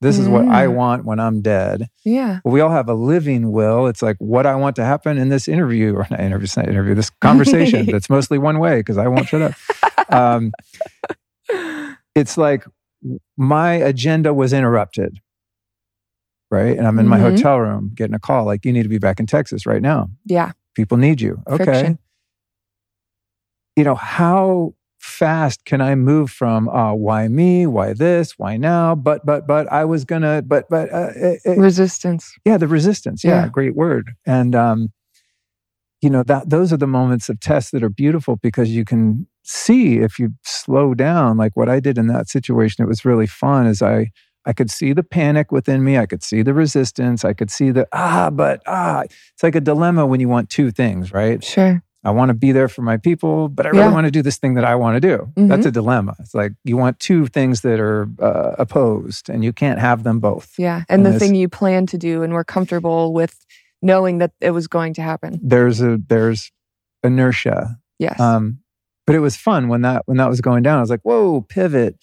[0.00, 0.74] This is what I Mm.
[0.74, 1.88] want when I'm dead.
[2.04, 2.40] Yeah.
[2.44, 3.86] Well, we all have a living will.
[3.86, 6.94] It's like what I want to happen in this interview or not interview, not interview,
[6.94, 9.52] this conversation that's mostly one way because I won't shut up.
[10.08, 10.52] Um,
[12.14, 12.64] it's like
[13.36, 15.18] my agenda was interrupted.
[16.50, 16.76] Right.
[16.78, 17.22] And I'm in my Mhm.
[17.22, 20.08] hotel room getting a call like, you need to be back in Texas right now.
[20.24, 20.52] Yeah.
[20.74, 21.42] People need you.
[21.48, 21.64] Okay.
[21.64, 21.98] Friction.
[23.74, 27.66] You know, how fast can I move from, uh, why me?
[27.66, 28.38] Why this?
[28.38, 28.94] Why now?
[28.94, 32.32] But, but, but I was gonna, but, but, uh, it- it- Resistance.
[32.44, 33.48] yeah the resistance yeah, Yeah.
[33.48, 34.92] great word and um
[36.02, 39.26] you know that those are the moments of test that are beautiful because you can
[39.42, 43.26] see if you slow down like what i did in that situation it was really
[43.26, 44.10] fun is i
[44.46, 47.70] i could see the panic within me i could see the resistance i could see
[47.70, 51.82] the ah but ah it's like a dilemma when you want two things right Sure.
[52.04, 53.92] i want to be there for my people but i really Yeah.
[53.92, 55.48] want to do this thing that i want to do Mhm.
[55.48, 59.52] that's a dilemma it's like you want two things that are uh, opposed and you
[59.52, 60.84] can't have them both Yeah.
[60.88, 63.34] And, And the thing you plan to do and were comfortable with
[63.82, 65.38] knowing that it was going to happen.
[65.42, 66.50] there's a there's
[67.04, 68.20] inertia Yes.
[68.20, 68.58] Um,
[69.06, 70.76] but it was fun when that when that was going down.
[70.78, 71.96] I was like, whoa, pivot.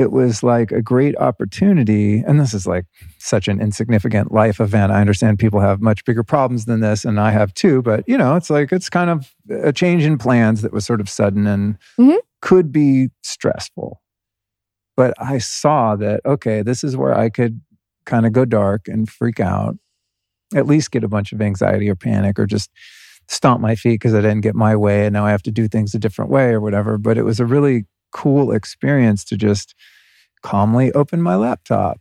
[0.00, 2.20] It was like a great opportunity.
[2.26, 2.86] And this is like
[3.18, 4.92] such an insignificant life event.
[4.92, 7.82] I understand people have much bigger problems than this, and I have too.
[7.82, 11.02] But you know, it's like it's kind of a change in plans that was sort
[11.02, 12.16] of sudden and Mhm.
[12.40, 14.00] could be stressful.
[14.96, 17.60] But I saw that, okay, this is where I could
[18.06, 19.76] kind of go dark and freak out,
[20.54, 22.70] at least get a bunch of anxiety or panic or just
[23.28, 25.68] stomp my feet because I didn't get my way and now I have to do
[25.68, 26.96] things a different way or whatever.
[26.96, 29.74] But it was a really cool experience to just
[30.42, 32.00] calmly open my laptop,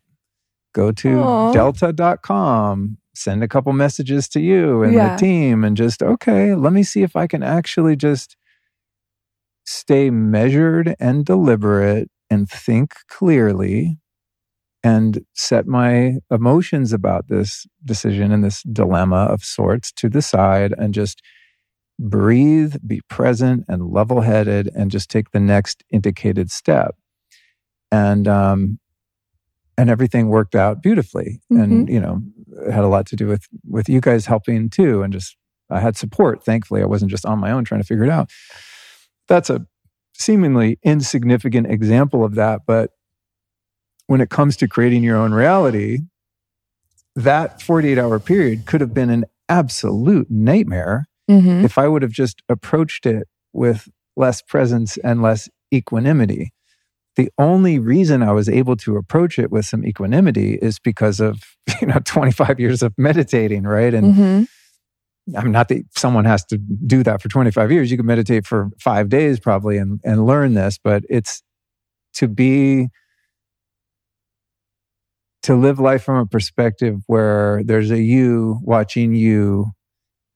[0.73, 1.51] go to Aw.
[1.51, 5.09] delta.com, send a couple messages to you and Yeah.
[5.15, 8.35] the team, and just, okay, let me see if I can actually just
[9.65, 13.97] stay measured and deliberate and think clearly
[14.83, 20.73] and set my emotions about this decision and this dilemma of sorts to the side
[20.77, 21.21] and just
[21.99, 26.95] breathe, be present and level headed, and just take the next indicated step.
[27.91, 28.79] And, um,
[29.77, 31.41] and everything worked out beautifully.
[31.49, 32.21] And, you know,
[32.65, 35.03] it had a lot to do with, with you guys helping too.
[35.03, 35.37] And just,
[35.69, 36.43] I had support.
[36.43, 38.29] Thankfully, I wasn't just on my own trying to figure it out.
[39.27, 39.65] That's a
[40.13, 42.61] seemingly insignificant example of that.
[42.65, 42.91] But
[44.07, 45.99] when it comes to creating your own reality,
[47.15, 51.63] that 48 hour period could have been an absolute nightmare Mhm.
[51.63, 56.51] if I would have just approached it with less presence and less equanimity.
[57.15, 61.41] The only reason I was able to approach it with some equanimity is because of,
[61.81, 63.93] you know, 25 years of meditating, right?
[63.93, 64.47] And Mhm.
[65.37, 67.91] I'm not that someone has to do that for 25 years.
[67.91, 71.43] You can meditate for five days probably and, and learn this, but it's
[72.15, 72.87] to be,
[75.43, 79.67] to live life from a perspective where there's a you watching you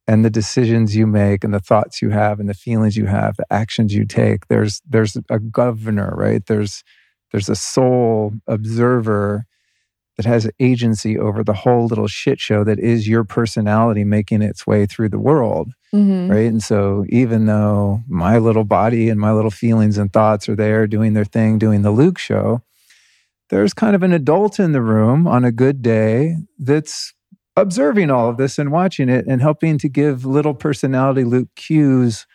[0.08, 3.38] and the decisions you make and the thoughts you have and the feelings you have,
[3.38, 4.48] the actions you take.
[4.48, 6.46] There's, there's a governor, right?
[6.46, 6.84] There's,
[7.32, 9.46] there's a soul observer
[10.18, 14.68] that has agency over the whole little shit show that is your personality making its
[14.68, 16.30] way through the world Mhm.
[16.30, 20.56] right and so even though my little body and my little feelings and thoughts are
[20.56, 22.62] there doing their thing doing the luke show
[23.50, 27.14] there's kind of an adult in the room on a good day that's
[27.56, 32.26] observing all of this and watching it and helping to give little personality luke cues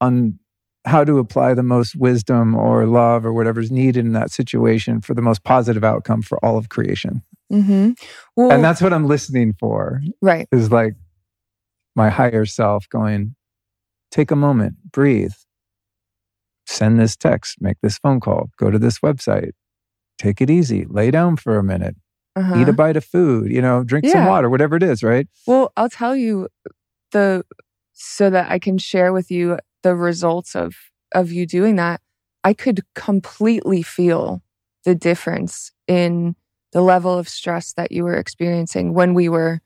[0.00, 0.38] on
[0.84, 5.14] how to apply the most wisdom or love or whatever's needed in that situation for
[5.14, 7.98] the most positive outcome for all of creation Mhm.
[8.36, 10.46] Well, and that's what i'm listening for right.
[10.52, 10.94] is like
[11.96, 13.34] my higher self going,
[14.12, 15.32] take a moment, breathe,
[16.66, 19.50] send this text, make this phone call, go to this website,
[20.16, 21.96] take it easy, lay down for a minute,
[22.38, 22.60] Uh-huh.
[22.60, 25.26] eat a bite of food, you know, drink some water, whatever it is, right?
[25.46, 26.48] Well, I'll tell you
[27.10, 27.44] the
[27.92, 30.76] so that I can share with you the results of
[31.12, 32.00] of you doing that.
[32.44, 34.42] I could completely feel
[34.84, 36.36] the difference in
[36.72, 39.60] the level of stress that you were experiencing when we were,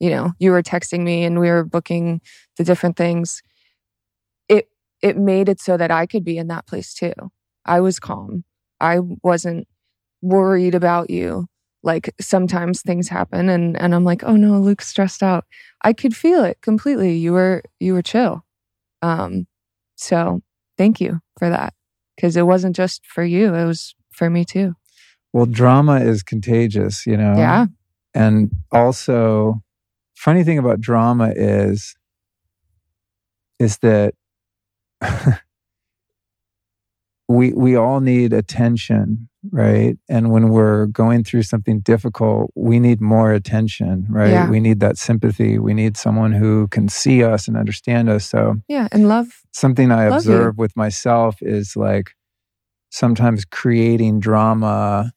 [0.00, 2.20] you know, you were texting me and we were booking
[2.56, 3.42] the different things.
[4.48, 4.68] It
[5.00, 7.12] it made it so that I could be in that place too.
[7.64, 8.44] I was calm.
[8.80, 9.68] I wasn't
[10.22, 11.46] worried about you.
[11.82, 15.44] Like sometimes things happen and and I'm like, "Oh no, Luke's stressed out."
[15.82, 17.16] I could feel it completely.
[17.16, 18.44] You were you were chill.
[19.02, 19.46] Um
[19.96, 20.42] so
[20.76, 21.74] thank you for that
[22.16, 24.74] because it wasn't just for you, it was for me too.
[25.32, 27.34] Well, drama is contagious, you know?
[27.36, 27.66] Yeah.
[28.14, 29.62] And also,
[30.14, 31.94] funny thing about drama is,
[33.58, 34.14] is that
[37.28, 43.00] we we all need attention right and when we're going through something difficult we need
[43.00, 44.48] more attention right Yeah.
[44.50, 48.56] we need that sympathy we need someone who can see us and understand us so
[48.68, 48.88] Yeah.
[48.92, 49.26] And love.
[49.52, 50.32] something i Love you.
[50.32, 52.12] observe with myself is like
[52.90, 55.12] sometimes creating drama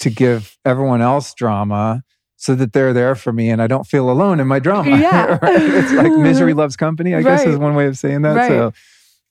[0.00, 2.02] to give everyone else drama
[2.36, 5.38] so that they're there for me and i don't feel alone in my drama Yeah.
[5.42, 5.62] right?
[5.62, 8.48] it's like misery loves company i guess is one way of saying that Right.
[8.50, 8.72] so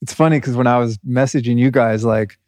[0.01, 2.39] it's funny because when I was messaging you guys, like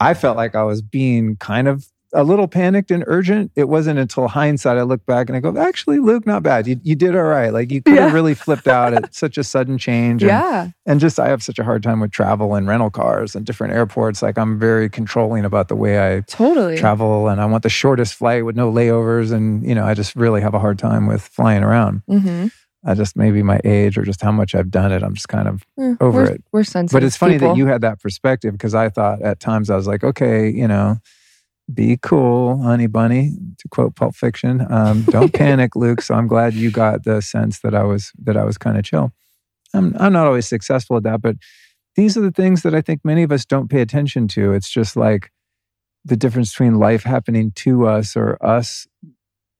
[0.00, 1.86] I felt like I was being kind of
[2.16, 3.50] a little panicked and urgent.
[3.56, 6.64] It wasn't until hindsight I look back and I go, actually, Luke, not bad.
[6.68, 7.52] You, you did all right.
[7.52, 8.14] Like you could have Yeah.
[8.14, 10.22] really flipped out at such a sudden change.
[10.22, 10.68] And, Yeah.
[10.86, 13.72] and just I have such a hard time with travel and rental cars and different
[13.74, 14.22] airports.
[14.22, 16.76] Like I'm very controlling about the way I Totally.
[16.78, 19.32] travel and I want the shortest flight with no layovers.
[19.32, 22.02] And, you know, I just really have a hard time with flying around.
[22.08, 22.46] Mm-hmm.
[22.84, 25.02] I just maybe my age or just how much I've done it.
[25.02, 25.64] I'm just kind of
[26.00, 26.44] Over we're, it.
[26.52, 26.94] We're sensitive.
[27.00, 27.48] but it's funny people.
[27.50, 30.68] that you had that perspective because I thought at times I was like, okay, you
[30.68, 30.98] know,
[31.72, 34.66] be cool, honey bunny, to quote Pulp Fiction.
[34.70, 36.02] Um, don't panic, Luke.
[36.02, 38.84] So I'm glad you got the sense that I was that I was kind of
[38.84, 39.12] chill.
[39.72, 41.36] I'm I'm not always successful at that, but
[41.96, 44.52] these are the things that I think many of us don't pay attention to.
[44.52, 45.30] It's just like
[46.04, 48.86] the difference between life happening to us or us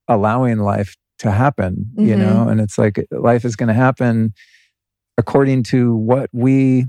[0.08, 2.18] allowing life to happen, you Mhm.
[2.18, 2.48] know?
[2.48, 4.34] And it's like life is going to happen
[5.16, 6.86] according to what we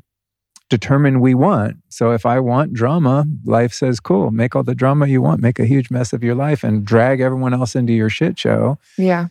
[0.69, 1.77] determine we want.
[1.89, 5.59] So if I want drama, life says, cool, make all the drama you want, make
[5.59, 8.79] a huge mess of your life and drag everyone else into your shit show.
[8.97, 9.27] Yeah.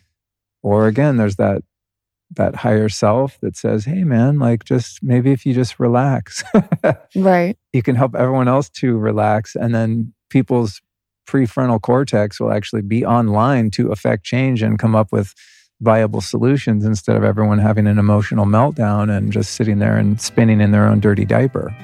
[0.63, 1.63] Or again, there's that
[2.35, 6.43] that higher self that says, hey man, like just maybe if you just relax,
[7.15, 7.55] Right.
[7.71, 9.55] you can help everyone else to relax.
[9.55, 10.81] And then people's
[11.25, 15.33] prefrontal cortex will actually be online to affect change and come up with
[15.81, 20.61] viable solutions instead of everyone having an emotional meltdown and just sitting there and spinning
[20.61, 21.75] in their own dirty diaper.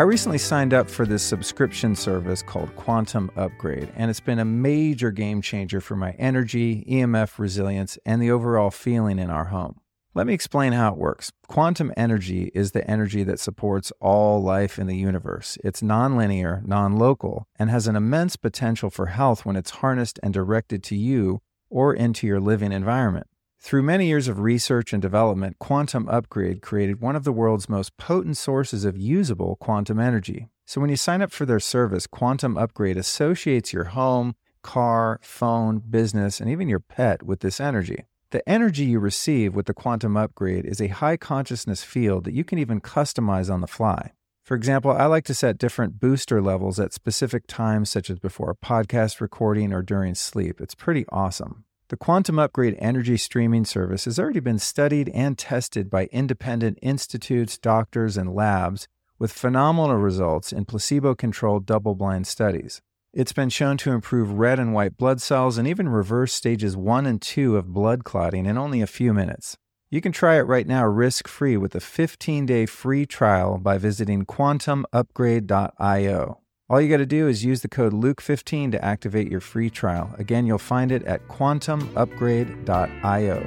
[0.00, 4.46] I recently signed up for this subscription service called Quantum Upgrade, and it's been a
[4.46, 9.78] major game changer for my energy, EMF resilience, and the overall feeling in our home.
[10.14, 11.32] Let me explain how it works.
[11.48, 15.58] Quantum energy is the energy that supports all life in the universe.
[15.62, 20.32] It's nonlinear, non local, and has an immense potential for health when it's harnessed and
[20.32, 23.26] directed to you or into your living environment.
[23.62, 27.96] Through many years of research and development, Quantum Upgrade created one of the world's most
[27.98, 30.48] potent sources of usable quantum energy.
[30.64, 35.80] So when you sign up for their service, Quantum Upgrade associates your home, car, phone,
[35.80, 38.04] business, and even your pet with this energy.
[38.30, 42.44] The energy you receive with the Quantum Upgrade is a high consciousness field that you
[42.44, 44.12] can even customize on the fly.
[44.42, 48.50] For example, I like to set different booster levels at specific times, such as before
[48.50, 50.62] a podcast recording or during sleep.
[50.62, 51.64] It's pretty awesome.
[51.90, 57.58] The Quantum Upgrade energy streaming service has already been studied and tested by independent institutes,
[57.58, 58.86] doctors, and labs
[59.18, 62.80] with phenomenal results in placebo controlled double blind studies.
[63.12, 67.06] It's been shown to improve red and white blood cells and even reverse stages 1
[67.06, 69.56] and 2 of blood clotting in only a few minutes.
[69.90, 73.78] You can try it right now risk free with a 15 day free trial by
[73.78, 76.40] visiting quantumupgrade.io.
[76.70, 80.14] All you got to do is use the code Luke15 to activate your free trial.
[80.18, 83.38] Again, you'll find it at quantumupgrade.io.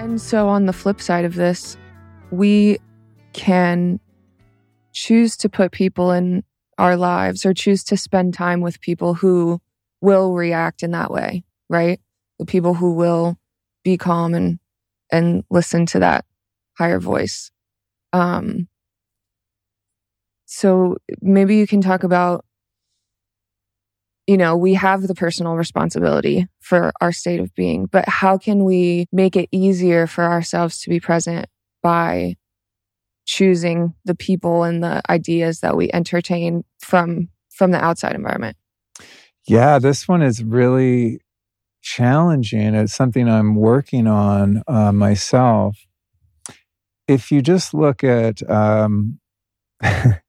[0.00, 1.76] And so, on the flip side of this,
[2.30, 2.78] we
[3.34, 4.00] can
[4.94, 6.44] choose to put people in
[6.78, 9.60] our lives or choose to spend time with people who
[10.00, 12.00] will react in that way, right?
[12.38, 13.36] The people who will
[13.82, 14.58] be calm and
[15.12, 16.24] and listen to that
[16.78, 17.50] higher voice.
[18.12, 18.68] Um,
[20.46, 22.44] so maybe you can talk about
[24.26, 28.62] you know, we have the personal responsibility for our state of being, but how can
[28.62, 31.46] we make it easier for ourselves to be present
[31.82, 32.36] by
[33.26, 38.56] choosing the people and the ideas that we entertain from from the outside environment?
[39.48, 41.20] Yeah, this one is really
[41.82, 42.74] challenging.
[42.74, 45.76] It's something I'm working on uh, myself.
[47.08, 49.18] If you just look at um,
[49.80, 50.20] the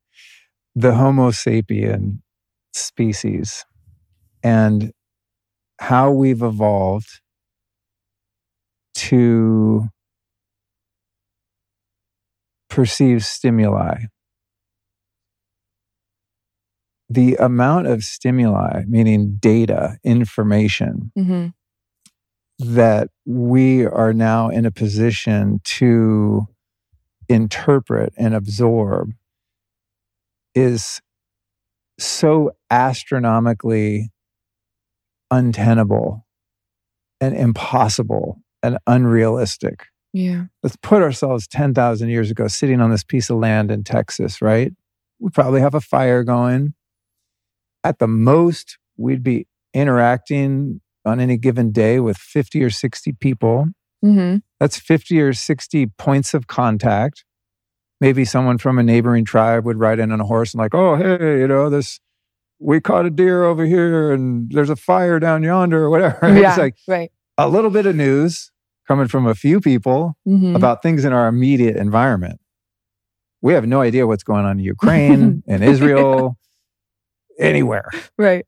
[0.75, 2.19] Homo sapien
[2.73, 3.65] species
[4.43, 4.91] and
[5.79, 7.21] how we've evolved
[8.93, 9.89] to
[12.69, 14.05] perceive stimuli.
[17.13, 21.47] The amount of stimuli, meaning data, information, Mm-hmm.
[22.75, 26.47] that we are now in a position to
[27.27, 29.11] interpret and absorb
[30.53, 31.01] is
[31.99, 34.11] so astronomically
[35.31, 36.25] untenable
[37.19, 39.85] and impossible and unrealistic.
[40.13, 40.45] Yeah.
[40.61, 44.73] Let's put ourselves 10,000 years ago sitting on this piece of land in Texas, right?
[45.19, 46.73] We probably have a fire going.
[47.83, 53.67] At the most, we'd be interacting on any given day with 50 or 60 people.
[54.05, 54.37] Mm-hmm.
[54.59, 57.25] That's 50 or 60 points of contact.
[57.99, 60.95] Maybe someone from a neighboring tribe would ride in on a horse and, like, oh,
[60.95, 61.99] hey, you know, this,
[62.59, 66.19] we caught a deer over here and there's a fire down yonder or whatever.
[66.39, 66.49] Yeah.
[66.49, 67.11] It's like right.
[67.37, 68.51] a little bit of news
[68.87, 70.55] coming from a few people Mhm.
[70.55, 72.39] about things in our immediate environment.
[73.41, 76.37] We have no idea what's going on in Ukraine, and Israel,
[77.39, 77.89] anywhere.
[78.17, 78.45] Right.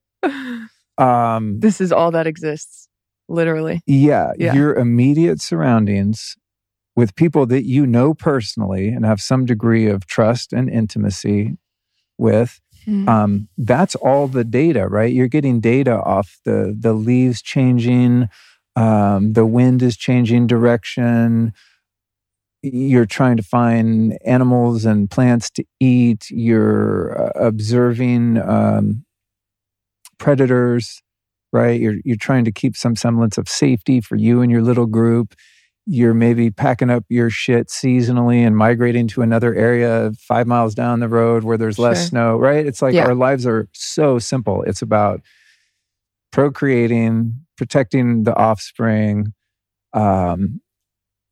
[0.97, 2.88] Um, This is all that exists,
[3.27, 3.81] literally.
[3.88, 4.53] yeah, Yeah.
[4.53, 6.36] your immediate surroundings
[6.95, 11.57] with people that you know personally and have some degree of trust and intimacy
[12.19, 12.61] with.
[12.86, 13.07] Mhm.
[13.07, 15.11] Um, that's all the data, right?
[15.11, 18.29] You're getting data off the the leaves changing,
[18.75, 21.53] um, the wind is changing direction.
[22.66, 26.30] You're trying to find animals and plants to eat.
[26.30, 29.03] You're uh, observing um,
[30.18, 31.01] predators,
[31.51, 31.80] right?
[31.80, 35.36] You're you're trying to keep some semblance of safety for you and your little group.
[35.86, 41.01] You're maybe packing up your shit seasonally and migrating to another area five miles down
[41.01, 42.07] the road where there's less Sure.
[42.07, 42.66] snow, right?
[42.66, 43.05] It's like Yeah.
[43.07, 44.64] our lives are so simple.
[44.64, 45.20] It's about
[46.32, 49.34] procreating, protecting the offspring,
[49.93, 50.61] um,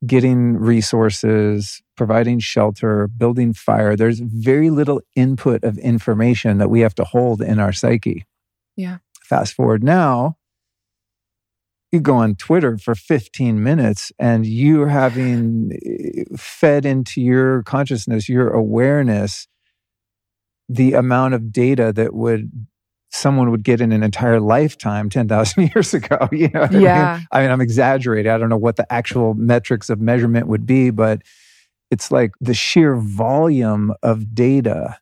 [0.05, 3.95] getting resources, providing shelter, building fire.
[3.95, 8.25] There's very little input of information that we have to hold in our psyche.
[8.75, 8.97] Yeah.
[9.23, 10.37] Fast forward now,
[11.91, 18.29] you go on Twitter for 15 minutes and you're having eh, fed into your consciousness,
[18.29, 19.47] your awareness,
[20.69, 22.65] the amount of data that would
[23.11, 26.29] someone would get in an entire lifetime 10,000 years ago.
[26.31, 26.81] You know, what I mean?
[26.81, 27.19] Yeah.
[27.31, 28.31] I mean, I'm exaggerating.
[28.31, 31.21] I don't know what the actual metrics of measurement would be, but
[31.91, 34.97] it's like the sheer volume of data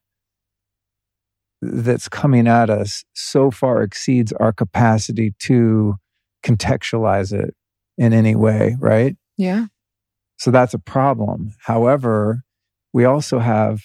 [1.61, 5.95] that's coming at us so far exceeds our capacity to
[6.43, 7.53] contextualize it
[7.97, 9.15] in any way, right?
[9.37, 9.67] Yeah.
[10.37, 11.53] So that's a problem.
[11.59, 12.43] However,
[12.93, 13.81] we also have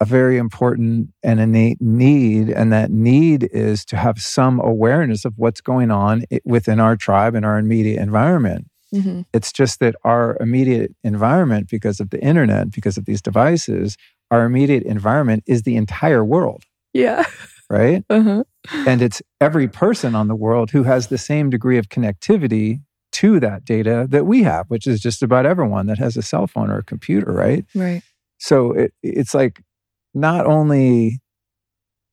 [0.00, 5.32] a very important and innate need, and that need is to have some awareness of
[5.36, 8.66] what's going on within our tribe and our immediate environment.
[8.92, 13.96] hmm It's just that our immediate environment, because of the internet, because of these devices,
[14.30, 17.24] our immediate environment is the entire world, Yeah.
[17.70, 18.04] right?
[18.10, 18.44] Uh-huh.
[18.86, 22.80] and it's every person on the world who has the same degree of connectivity
[23.12, 26.46] to that data that we have, which is just about everyone that has a cell
[26.46, 27.64] phone or a computer, right?
[27.74, 28.02] Right.
[28.38, 29.62] So it, it's like
[30.16, 31.20] not only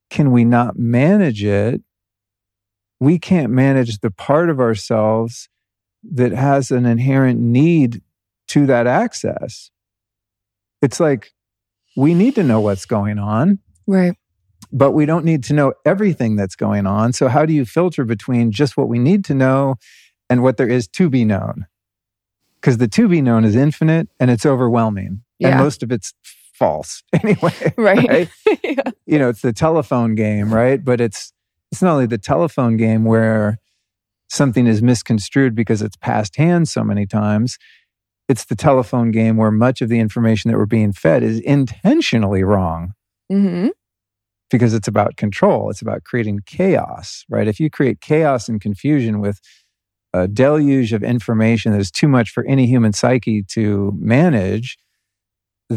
[0.10, 1.82] can we not manage it,
[3.00, 5.50] we can't manage the part of ourselves
[6.04, 8.02] that has an inherent need
[8.50, 9.72] to that access.
[10.82, 11.32] It's like
[11.96, 14.14] we need to know what's going on Right.
[14.72, 17.14] but we don't need to know everything that's going on.
[17.14, 19.76] So, how do you filter between just what we need to know
[20.30, 21.68] and what there is to be known?
[22.60, 26.14] Because the to be known is infinite and it's overwhelming, and most of it's
[26.54, 27.74] false anyway.
[27.78, 28.30] Right.
[28.64, 28.84] yeah.
[29.06, 30.84] You know, it's the telephone game, right?
[30.84, 31.34] But it's
[31.72, 33.58] it's not only the telephone game where
[34.30, 37.58] something is misconstrued because it's passed hands so many times.
[38.30, 42.44] It's the telephone game where much of the information that we're being fed is intentionally
[42.44, 42.94] wrong
[43.32, 43.70] Mm-hmm.
[44.52, 45.70] because it's about control.
[45.70, 47.48] It's about creating chaos, right?
[47.48, 49.40] If you create chaos and confusion with
[50.14, 54.78] a deluge of information that is too much for any human psyche to manage,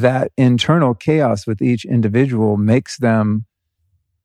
[0.00, 3.46] that internal chaos with each individual makes them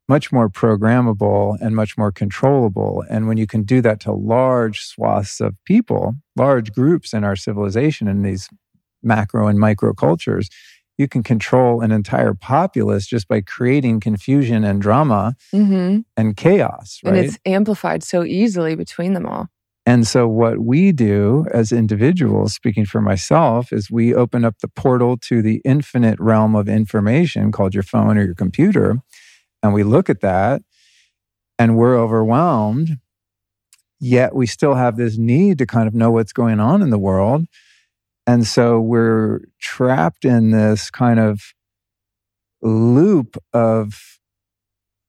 [0.08, 3.04] much more programmable and much more controllable.
[3.10, 7.36] And when you can do that to large swaths of people, large groups in our
[7.36, 8.50] civilization, in these
[9.02, 10.50] macro and micro cultures,
[10.98, 17.00] you can control an entire populace just by creating confusion and drama hmm and chaos,
[17.04, 17.16] right?
[17.16, 19.48] And it's amplified so easily between them all.
[19.92, 24.70] And so, what we do as individuals, speaking for myself, is we open up the
[24.70, 29.00] portal to the infinite realm of information called your phone or your computer.
[29.62, 30.62] And we look at that
[31.60, 33.00] and we're overwhelmed.
[34.00, 36.98] Yet we still have this need to kind of know what's going on in the
[36.98, 37.48] world.
[38.26, 41.42] And so we're trapped in this kind of
[42.62, 44.22] loop of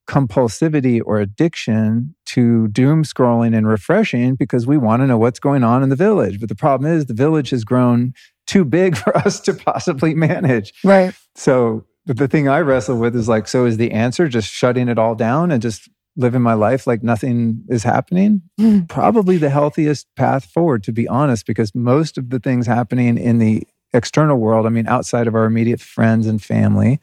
[0.08, 5.62] compulsivity or addiction to doom scrolling and refreshing because we want to know what's going
[5.62, 6.40] on in the village.
[6.40, 8.14] But the problem is the village has grown
[8.46, 10.72] too big for us to possibly manage.
[10.82, 11.14] Right.
[11.34, 14.98] So the thing I wrestle with is like, so is the answer just shutting it
[14.98, 18.42] all down and just living my life like nothing is happening?
[18.58, 18.88] Mm.
[18.88, 23.38] Probably the healthiest path forward, to be honest, because most of the things happening in
[23.38, 26.98] the external world, I mean, outside of our immediate friends and family,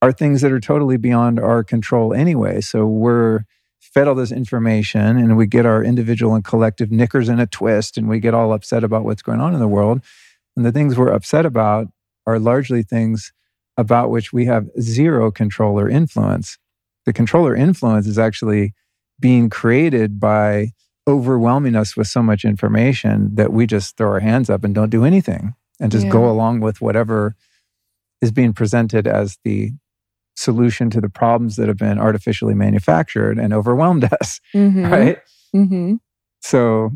[0.00, 2.60] are things that are totally beyond our control anyway.
[2.60, 3.44] So we're
[3.94, 7.96] fed all this information and we get our individual and collective knickers in a twist
[7.96, 10.02] and we get all upset about what's going on in the world.
[10.56, 11.88] And the things we're upset about
[12.26, 13.32] are largely things
[13.76, 16.58] about which we have zero control or influence.
[17.06, 18.74] The control or influence is actually
[19.20, 20.72] being created by
[21.06, 24.90] overwhelming us with so much information that we just throw our hands up and don't
[24.90, 26.12] do anything and just Yeah.
[26.12, 27.34] go along with whatever
[28.22, 29.72] is being presented as the
[30.36, 34.90] solution to the problems that have been artificially manufactured and overwhelmed us, Mhm.
[34.90, 35.18] right?
[35.54, 35.98] Mhm.
[36.40, 36.90] So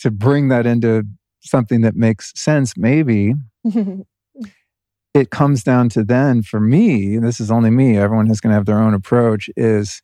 [0.00, 1.04] to bring that into
[1.40, 3.34] something that makes sense, maybe
[5.14, 8.54] it comes down to then for me, this is only me, everyone is going to
[8.54, 10.02] have their own approach, is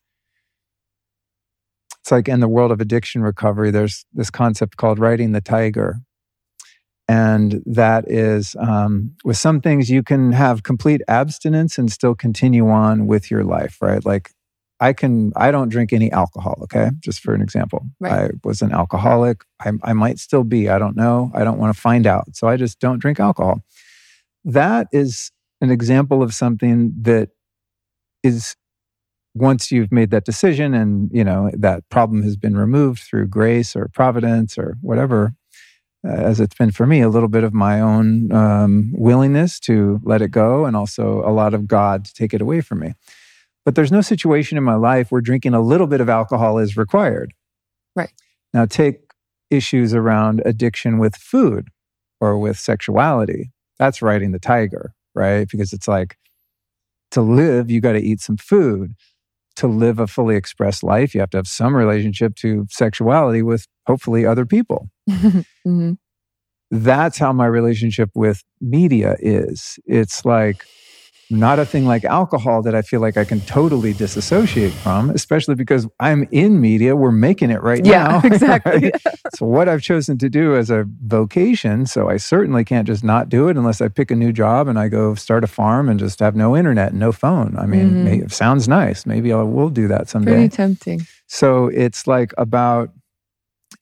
[2.01, 5.97] it's like in the world of addiction recovery, there's this concept called riding the tiger.
[7.09, 12.69] And that is um, with some things you can have complete abstinence and still continue
[12.69, 14.05] on with your life, right?
[14.05, 14.31] Like
[14.79, 16.91] I can, I don't drink any alcohol, okay?
[16.99, 17.85] Just for an example.
[17.99, 18.11] Right.
[18.11, 19.43] I was an alcoholic.
[19.59, 20.69] I, I might still be.
[20.69, 21.31] I don't know.
[21.33, 22.35] I don't want to find out.
[22.35, 23.63] So I just don't drink alcohol
[24.45, 25.31] that is
[25.61, 27.29] an example of something that
[28.23, 28.55] is
[29.35, 33.75] once you've made that decision and you know that problem has been removed through grace
[33.75, 35.35] or providence or whatever
[36.03, 40.21] as it's been for me a little bit of my own um, willingness to let
[40.21, 42.93] it go and also a lot of god to take it away from me
[43.65, 46.77] but there's no situation in my life where drinking a little bit of alcohol is
[46.77, 47.33] required
[47.95, 48.11] Right.
[48.53, 48.99] now take
[49.49, 51.69] issues around addiction with food
[52.21, 55.47] or with sexuality that's riding the tiger, right?
[55.49, 56.17] Because it's like
[57.11, 58.93] to live, you got to eat some food.
[59.55, 63.65] To live a fully expressed life, you have to have some relationship to sexuality with
[63.87, 64.89] hopefully other people.
[65.67, 65.97] Mhm.
[66.71, 69.79] That's how my relationship with media is.
[69.85, 70.63] It's like
[71.31, 75.53] not a thing like alcohol that I feel like I can totally disassociate from, especially
[75.55, 76.95] because I'm in media.
[76.95, 78.21] We're making it right Yeah, now.
[78.23, 78.91] exactly.
[79.35, 83.29] so what I've chosen to do as a vocation, so I certainly can't just not
[83.29, 85.99] do it unless I pick a new job and I go start a farm and
[85.99, 87.55] just have no internet and no phone.
[87.59, 88.03] I mean, Mhm.
[88.03, 89.05] may, it sounds nice.
[89.07, 90.33] Maybe I will do that someday.
[90.33, 91.01] Pretty tempting.
[91.27, 92.89] So it's like about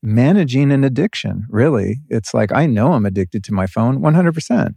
[0.07, 1.97] managing an addiction, really.
[2.09, 4.75] It's like I know I'm addicted to my phone 100%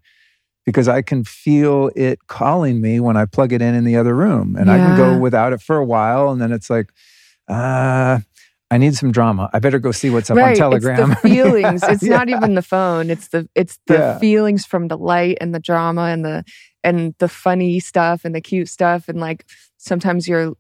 [0.67, 4.15] because I can feel it calling me when I plug it in in the other
[4.15, 4.57] room.
[4.57, 6.31] And I can go without it for a while.
[6.31, 6.93] And then it's like,
[7.49, 8.19] uh,
[8.73, 9.51] I need some drama.
[9.53, 11.11] I better go see what's up on Telegram.
[11.13, 11.83] It's the feelings.
[11.83, 12.17] it's Yeah.
[12.19, 13.11] not even the phone.
[13.11, 14.19] It's the it's the Yeah.
[14.19, 16.45] feelings from the light and the drama and the
[16.85, 19.45] and the funny stuff and the cute stuff and like
[19.79, 20.53] sometimes you're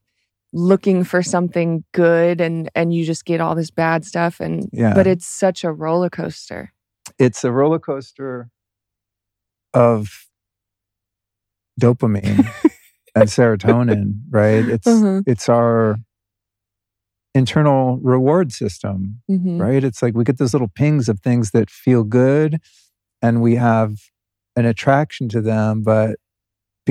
[0.53, 4.94] looking for something good and and you just get all this bad stuff and Yeah.
[4.94, 6.72] but it's such a roller coaster.
[7.18, 8.48] it's a roller coaster
[9.74, 10.26] of
[11.80, 12.48] dopamine
[13.14, 14.68] and serotonin, right?
[14.68, 15.22] It's Mhm.
[15.26, 15.96] it's our
[17.34, 19.61] internal reward system, Mhm.
[19.61, 19.84] right?
[19.84, 22.59] It's like we get those little pings of things that feel good
[23.22, 23.94] and we have
[24.57, 26.16] an attraction to them, but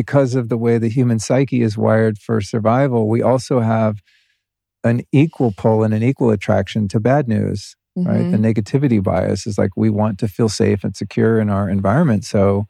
[0.02, 3.94] because of the way the human psyche is wired for survival, we also have
[4.84, 8.26] an equal pull and an equal attraction to bad news right?
[8.28, 8.32] Mhm.
[8.32, 12.24] The negativity bias is like we want to feel safe and secure in our environment.
[12.24, 12.66] So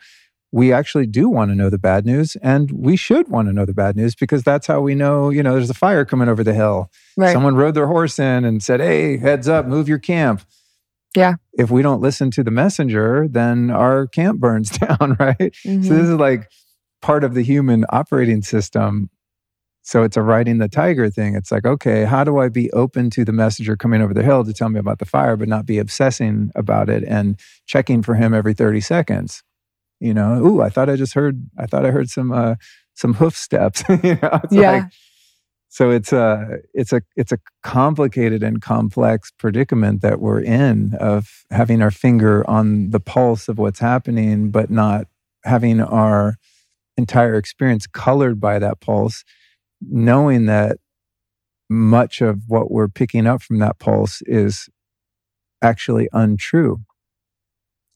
[0.51, 3.65] we actually do want to know the bad news and we should want to know
[3.65, 6.43] the bad news because that's how we know, you know, there's a fire coming over
[6.43, 6.89] the hill.
[7.15, 7.33] Right.
[7.33, 10.41] Someone rode their horse in and said, Hey, heads up, move your camp.
[11.15, 11.35] Yeah.
[11.53, 15.51] If we don't listen to the messenger, then our camp burns down, right?
[15.63, 15.85] Mhm.
[15.85, 16.49] So this is like
[17.01, 19.09] part of the human operating system.
[19.81, 21.35] So it's a riding the tiger thing.
[21.35, 24.43] It's like, okay, how do I be open to the messenger coming over the hill
[24.43, 28.15] to tell me about the fire, but not be obsessing about it and checking for
[28.15, 29.41] him every 30 seconds?
[29.99, 32.55] You know, ooh, I thought I just heard, I thought I heard some, uh,
[32.93, 33.83] some hoof steps.
[34.03, 34.71] you know, it's Yeah.
[34.73, 34.83] like,
[35.69, 41.45] so it's a, it's a, it's a complicated and complex predicament that we're in of
[41.51, 45.07] having our finger on the pulse of what's happening, but not
[45.43, 46.35] having our
[46.99, 49.23] entire experience colored by that pulse,
[49.81, 50.77] knowing that
[51.69, 54.69] much of what we're picking up from that pulse is
[55.61, 56.77] actually untrue.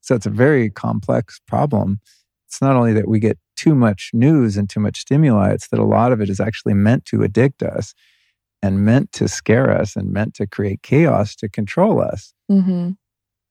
[0.02, 2.00] So it's a very complex problem.
[2.48, 5.80] It's not only that we get too much news and too much stimuli, it's that
[5.80, 7.94] a lot of it is actually meant to addict us
[8.62, 12.34] and meant to scare us and meant to create chaos to control us.
[12.52, 12.98] Mhm.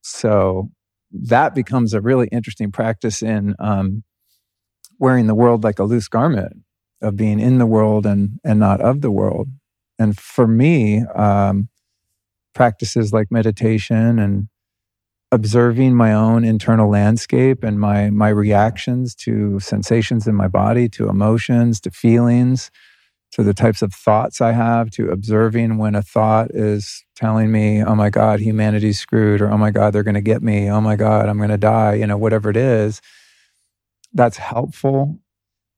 [0.02, 0.70] So
[1.12, 4.04] that becomes a really interesting practice in um,
[5.02, 6.58] wearing the world like a loose garment
[7.02, 9.48] of being in the world and and not of the world.
[9.98, 11.68] And for me, um,
[12.54, 14.48] practices like meditation and
[15.32, 21.08] observing my own internal landscape and my my reactions to sensations in my body, to
[21.08, 22.70] emotions, to feelings,
[23.32, 27.82] to the types of thoughts I have, to observing when a thought is telling me,
[27.82, 30.80] "Oh my God, humanity's screwed," or "Oh my God, they're going to get me," "Oh
[30.80, 33.00] my God, I'm going to die," you know, whatever it is.
[34.12, 35.18] That's helpful.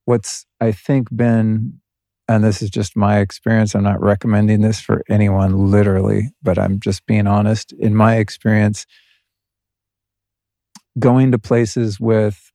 [0.04, 1.80] What's I think been
[2.26, 3.74] and this is just my experience.
[3.74, 7.72] I'm not recommending this for anyone literally, but I'm just being honest.
[7.72, 8.86] In my experience,
[10.98, 12.50] going to places with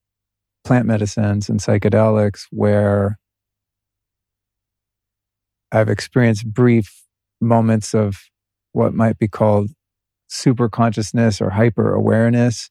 [0.63, 3.19] plant medicines and psychedelics where
[5.71, 7.03] I've experienced brief
[7.39, 8.17] moments of
[8.71, 9.69] what might be called
[10.27, 12.69] super consciousness or hyper awareness,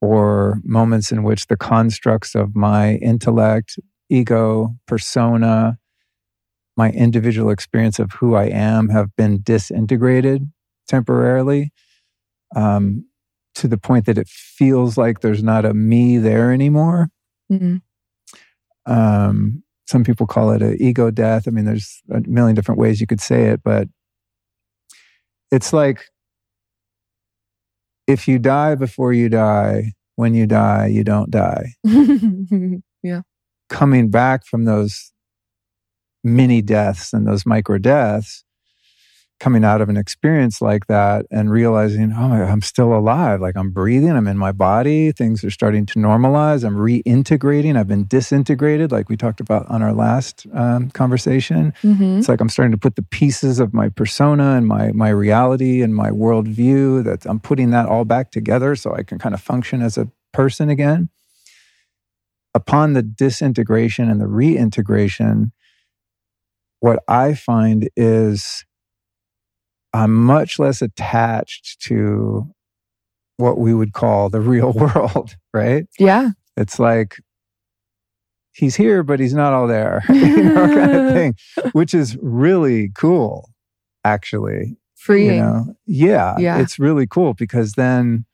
[0.00, 3.78] or moments in which the constructs of my intellect,
[4.08, 5.78] ego, persona,
[6.76, 10.50] my individual experience of who I am have been disintegrated
[10.86, 11.72] temporarily
[12.54, 13.04] um,
[13.56, 17.08] to the point that it feels like there's not a me there anymore.
[17.50, 17.78] Mm-hmm.
[18.90, 21.48] Um, some people call it an ego death.
[21.48, 23.88] I mean, there's a million different ways you could say it, but
[25.50, 26.04] it's like
[28.08, 31.74] if you die before you die, when you die, you don't die.
[33.02, 33.20] yeah.
[33.68, 35.12] Coming back from those
[36.24, 38.42] mini deaths and those micro deaths
[39.40, 43.40] coming out of an experience like that and realizing, oh I'm still alive.
[43.40, 47.86] Like I'm breathing, I'm in my body, things are starting to normalize, I'm reintegrating, I've
[47.86, 51.72] been disintegrated, like we talked about on our last um, conversation.
[51.82, 52.18] Mm-hmm.
[52.18, 55.82] It's like I'm starting to put the pieces of my persona and my, my reality
[55.82, 59.40] and my worldview that I'm putting that all back together so I can kind of
[59.40, 61.10] function as a person again.
[62.54, 65.52] Upon the disintegration and the reintegration,
[66.80, 68.64] what I find is
[69.92, 72.52] I'm much less attached to
[73.38, 75.86] what we would call the real world, right?
[75.98, 76.30] Yeah.
[76.56, 77.16] It's like
[78.52, 81.34] he's here, but he's not all there, you know, kind of thing,
[81.72, 83.50] which is really cool,
[84.04, 84.76] actually.
[84.96, 85.36] Freeing.
[85.36, 85.76] You know?
[85.86, 86.36] Yeah.
[86.38, 86.58] Yeah.
[86.58, 88.26] It's really cool because then,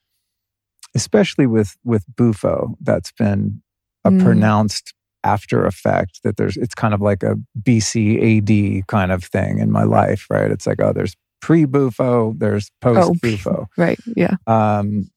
[0.95, 3.63] especially with with Bufo, that's been
[4.05, 4.23] a mm.
[4.23, 4.95] pronounced
[5.25, 9.83] after effect that there's it's kind of like a BCAD kind of thing in my
[9.83, 10.51] life, right?
[10.51, 13.67] It's like, oh, there's pre Bufo, there's post Bufo.
[13.69, 13.99] Oh, right.
[14.17, 14.37] Yeah.
[14.47, 15.11] Um,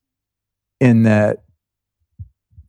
[0.81, 1.37] in that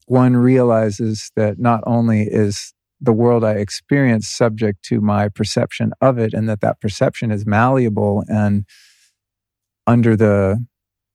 [0.07, 6.19] one realizes that not only is the world I experience subject to my perception of
[6.19, 8.65] it, and that that perception is malleable and
[9.89, 10.65] under the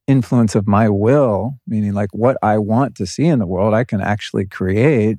[0.06, 3.84] influence of my will, meaning like what I want to see in the world, I
[3.84, 5.16] can actually create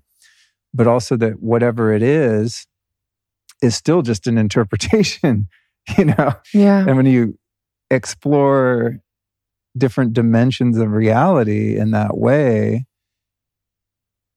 [0.75, 2.67] but also that whatever it is
[3.63, 5.47] is still just an interpretation,
[5.97, 6.33] you know?
[6.53, 6.85] Yeah.
[6.87, 7.37] And when you
[7.89, 8.99] explore
[9.77, 12.85] different dimensions of reality in that way,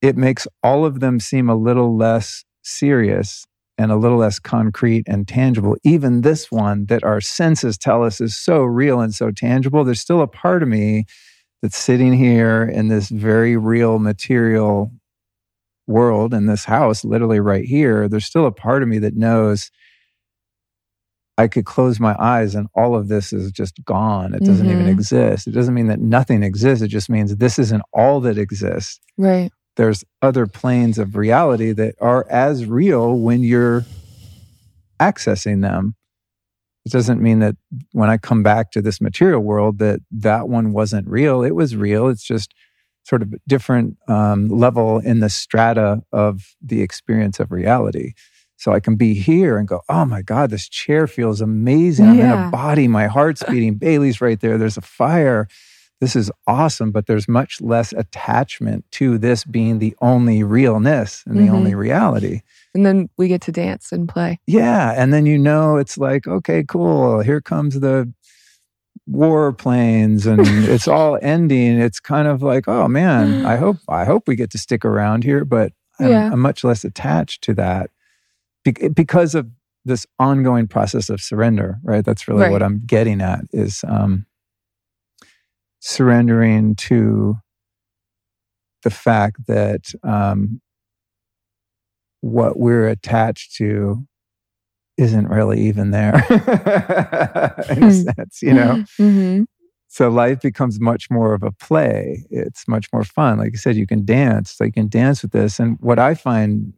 [0.01, 3.45] it makes all of them seem a little less serious
[3.77, 5.77] and a little less concrete and tangible.
[5.83, 10.01] Even this one that our senses tell us is so real and so tangible, there's
[10.01, 11.05] still a part of me
[11.61, 14.91] that's sitting here in this very real material
[15.87, 19.71] world in this house, literally right here, there's still a part of me that knows
[21.39, 24.33] I could close my eyes and all of this is just gone.
[24.33, 24.81] It doesn't mm-hmm.
[24.81, 25.47] even exist.
[25.47, 26.83] It doesn't mean that nothing exists.
[26.83, 28.99] It just means this isn't all that exists.
[29.17, 29.49] Right.
[29.77, 33.85] There's other planes of reality that are as real when you're
[34.99, 35.95] accessing them.
[36.85, 37.55] It doesn't mean that
[37.93, 41.41] when I come back to this material world that that one wasn't real.
[41.41, 42.09] It was real.
[42.09, 42.53] It's just
[43.05, 48.11] sort of different um, level in the strata of the experience of reality.
[48.59, 52.07] So I can be here and go, oh my God, this chair feels amazing.
[52.07, 55.47] I'm in a body, my heart's beating, Bailey's right there, there's a fire.
[56.01, 61.37] This is awesome, but there's much less attachment to this being the only realness and
[61.37, 61.55] the mm-hmm.
[61.55, 62.41] only reality.
[62.73, 64.39] And then we get to dance and play.
[64.45, 64.93] Yeah.
[64.93, 67.21] And then you know, it's like, okay, cool.
[67.21, 68.13] Here comes the
[69.07, 74.05] war planes and it's all ending it's kind of like oh man i hope i
[74.05, 76.31] hope we get to stick around here but i'm, yeah.
[76.31, 77.89] I'm much less attached to that
[78.71, 79.47] Be- because of
[79.85, 82.51] this ongoing process of surrender right that's really right.
[82.51, 84.25] what i'm getting at is um,
[85.79, 87.37] surrendering to
[88.83, 90.61] the fact that um,
[92.21, 94.05] what we're attached to
[94.97, 97.89] isn't really even there in a hmm.
[97.89, 98.83] sense, you know?
[98.99, 99.43] Mm-hmm.
[99.87, 102.25] so life becomes much more of a play.
[102.29, 103.37] It's much more fun.
[103.37, 104.59] Like I said, you can dance.
[104.59, 105.59] Like you can dance with this.
[105.59, 106.73] And what I find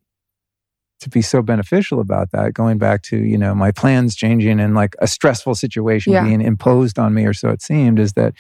[1.02, 4.76] to be so beneficial about that, going back to you know my plans changing and
[4.76, 6.24] like a stressful situation yeah.
[6.24, 8.34] being imposed on me, or so it seemed, is that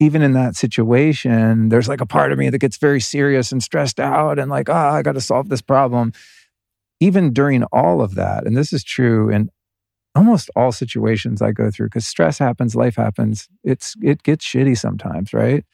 [0.00, 3.62] even in that situation, there's like a part of me that gets very serious and
[3.62, 6.12] stressed out and like, ah, oh, I got to solve this problem.
[7.00, 9.50] Even during all of that, and this is true in
[10.14, 13.48] almost all situations I go through, because stress happens, life happens.
[13.62, 15.64] It's it gets shitty sometimes, right?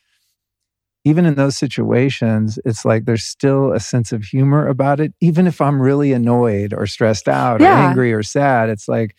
[1.04, 5.12] Even in those situations, it's like there's still a sense of humor about it.
[5.20, 7.86] Even if I'm really annoyed or stressed out yeah.
[7.86, 9.16] or angry or sad, it's like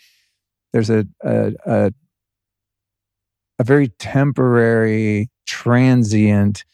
[0.72, 1.94] there's a, a, a
[3.60, 6.66] a very temporary, transient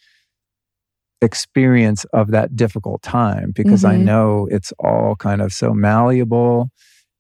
[1.22, 4.02] experience of that difficult time because mm-hmm.
[4.02, 6.72] I know it's all kind of so malleable,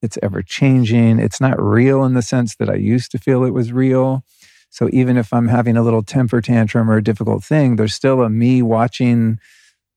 [0.02, 1.20] it's ever changing.
[1.20, 4.24] It's not real in the sense that I used to feel it was real.
[4.70, 8.22] So even if I'm having a little temper tantrum or a difficult thing, there's still
[8.22, 9.40] a me watching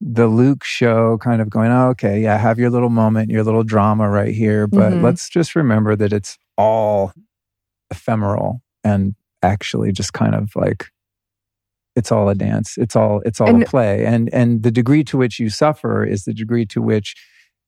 [0.00, 3.62] the Luke show, kind of going, oh, okay, yeah, have your little moment, your little
[3.62, 4.66] drama right here.
[4.66, 5.04] But mm-hmm.
[5.04, 7.12] let's just remember that it's all
[7.90, 10.86] ephemeral and actually just kind of like
[11.94, 15.04] it's all a dance it's all it's all and, a play and and the degree
[15.04, 17.14] to which you suffer is the degree to which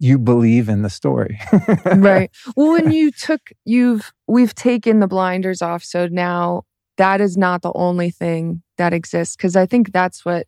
[0.00, 1.38] you believe in the story
[1.96, 6.62] right well when you took you've we've taken the blinders off so now
[6.96, 10.46] that is not the only thing that exists because i think that's what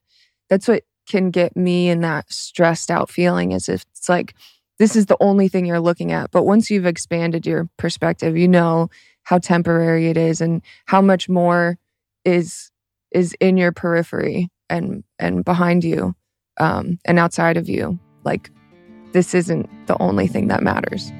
[0.48, 4.34] that's what can get me in that stressed out feeling is if it's like
[4.78, 6.30] this is the only thing you're looking at.
[6.30, 8.90] But once you've expanded your perspective you know
[9.22, 11.78] how temporary it is and how much more
[12.24, 12.70] is
[13.12, 16.14] is in your periphery and and behind you
[16.58, 17.98] um, and outside of you.
[18.24, 18.50] Like
[19.12, 21.12] this isn't the only thing that matters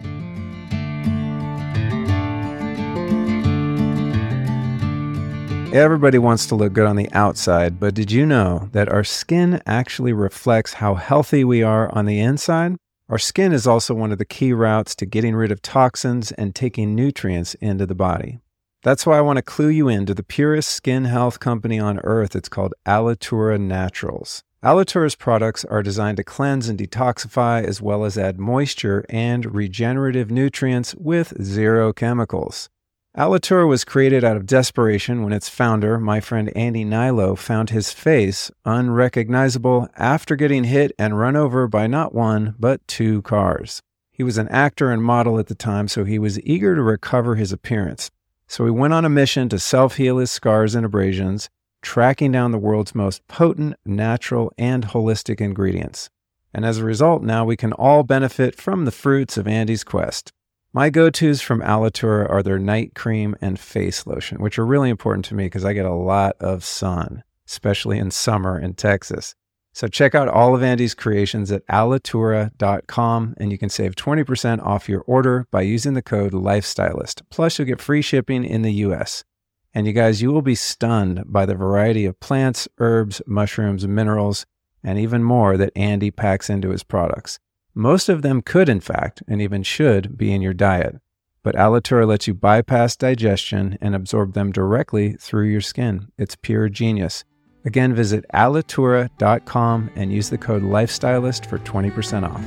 [5.66, 5.76] Mm-hmm.
[5.76, 9.60] Everybody wants to look good on the outside, but did you know that our skin
[9.66, 12.76] actually reflects how healthy we are on the inside?
[13.08, 16.54] Our skin is also one of the key routes to getting rid of toxins and
[16.54, 18.38] taking nutrients into the body.
[18.84, 21.98] That's why I want to clue you in to the purest skin health company on
[22.04, 22.36] earth.
[22.36, 24.44] It's called Alitura Naturals.
[24.62, 30.30] Alitura's products are designed to cleanse and detoxify, as well as add moisture and regenerative
[30.30, 32.70] nutrients with zero chemicals.
[33.16, 37.90] Alitura was created out of desperation when its founder, my friend Andy Hnilo, found his
[37.90, 43.80] face unrecognizable after getting hit and run over by not one, but two cars.
[44.12, 47.36] He was an actor and model at the time, so he was eager to recover
[47.36, 48.10] his appearance.
[48.48, 51.48] So he went on a mission to self heal his scars and abrasions,
[51.80, 56.10] tracking down the world's most potent, natural, and holistic ingredients.
[56.52, 60.34] And as a result, now we can all benefit from the fruits of Andy's quest.
[60.76, 64.90] My go tos from Alitura are their night cream and face lotion, which are really
[64.90, 69.34] important to me because I get a lot of sun, especially in summer in Texas.
[69.72, 74.86] So check out all of Andy's creations at alitura.com and you can save 20% off
[74.86, 77.22] your order by using the code LIFESTYLIST.
[77.30, 79.24] Plus, you'll get free shipping in the US.
[79.72, 84.44] And you guys, you will be stunned by the variety of plants, herbs, mushrooms, minerals,
[84.84, 87.38] and even more that Andy packs into his products.
[87.78, 90.96] Most of them could, in fact, and even should, be in your diet.
[91.42, 96.10] But Alitura lets you bypass digestion and absorb them directly through your skin.
[96.16, 97.24] It's pure genius.
[97.66, 102.40] Again, visit alitura.com and use the code LIFESTYLIST for 20% off.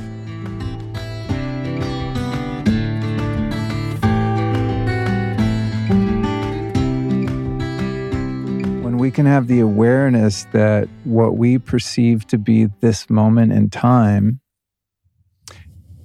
[8.84, 13.70] When we can have the awareness that what we perceive to be this moment in
[13.70, 14.42] time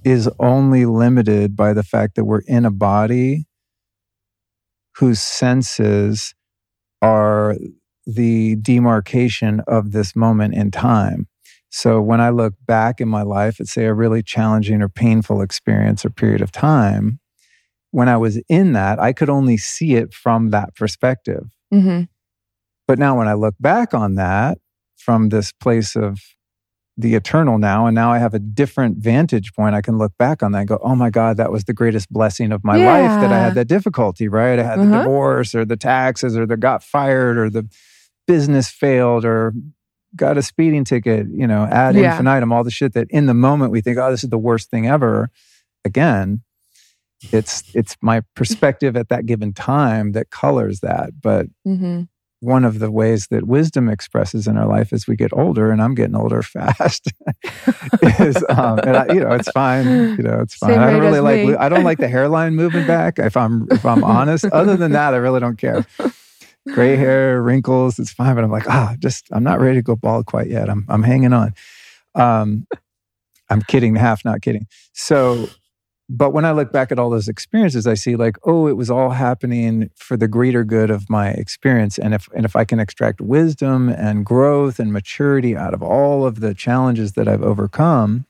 [0.05, 3.45] is only limited by the fact that we're in a body
[4.97, 6.35] whose senses
[7.01, 7.55] are
[8.05, 11.27] the demarcation of this moment in time.
[11.69, 15.41] So when I look back in my life at, say, a really challenging or painful
[15.41, 17.19] experience or period of time,
[17.91, 21.47] when I was in that, I could only see it from that perspective.
[21.73, 22.03] Mm-hmm.
[22.87, 24.59] But now when I look back on that
[24.95, 26.19] from this place of
[26.97, 27.85] the eternal now.
[27.87, 29.75] And now I have a different vantage point.
[29.75, 32.11] I can look back on that and go, oh my God, that was the greatest
[32.11, 32.85] blessing of my yeah.
[32.85, 34.57] life that I had that difficulty, right?
[34.57, 34.89] I had uh-huh.
[34.89, 37.67] the divorce or the taxes or the got fired or the
[38.27, 39.53] business failed or
[40.15, 42.11] got a speeding ticket, you know, ad yeah.
[42.11, 44.69] infinitum, all the shit that in the moment we think, oh, this is the worst
[44.69, 45.29] thing ever.
[45.83, 46.41] Again,
[47.31, 51.21] it's it's my perspective at that given time that colors that.
[51.21, 52.03] But mm-hmm
[52.45, 55.81] one of the ways that wisdom expresses in our life as we get older, and
[55.81, 57.11] I'm getting older fast,
[58.19, 59.85] is um, and I, you know it's fine,
[60.17, 60.71] you know it's fine.
[60.71, 61.55] Same I don't really like me.
[61.55, 63.19] I don't like the hairline moving back.
[63.19, 65.85] If I'm if I'm honest, other than that, I really don't care.
[66.73, 68.35] gray hair, wrinkles, it's fine.
[68.35, 70.69] But I'm like, ah, just I'm not ready to go bald quite yet.
[70.69, 71.53] I'm I'm hanging on.
[72.15, 72.67] Um,
[73.49, 74.67] I'm kidding, half not kidding.
[74.93, 75.47] So,
[76.07, 78.91] but when I look back at all those experiences, I see like, oh, it was
[78.91, 81.97] all happening for the greater good of my experience.
[81.97, 86.25] And if and if I can extract wisdom and growth and maturity out of all
[86.25, 88.25] of the challenges that I've overcome,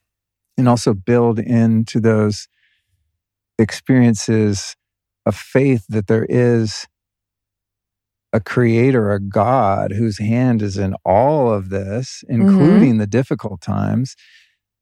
[0.58, 2.48] and also build into those
[3.60, 4.76] experiences
[5.26, 6.88] a faith that there is
[8.32, 12.42] a creator, a God whose hand is in all of this, mm-hmm.
[12.42, 12.98] including mm-hmm.
[13.00, 14.16] the difficult times,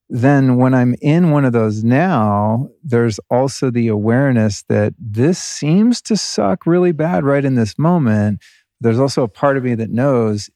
[0.09, 6.01] then when I'm in one of those now, there's also the awareness that this seems
[6.03, 8.41] to suck really bad right in this moment.
[8.81, 10.49] There's also a part of me that knows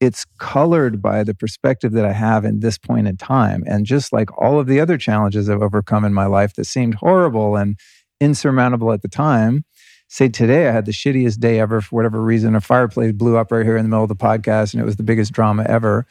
[0.00, 3.64] it's colored by the perspective that I have in this point in time.
[3.66, 6.94] And just like all of the other challenges I've overcome in my life that seemed
[6.94, 7.76] horrible and
[8.20, 9.64] insurmountable at the time,
[10.08, 12.54] say today I had the shittiest day ever for whatever reason.
[12.54, 14.96] A fireplace blew up right here in the middle of the podcast and it was
[14.96, 16.06] the biggest drama ever.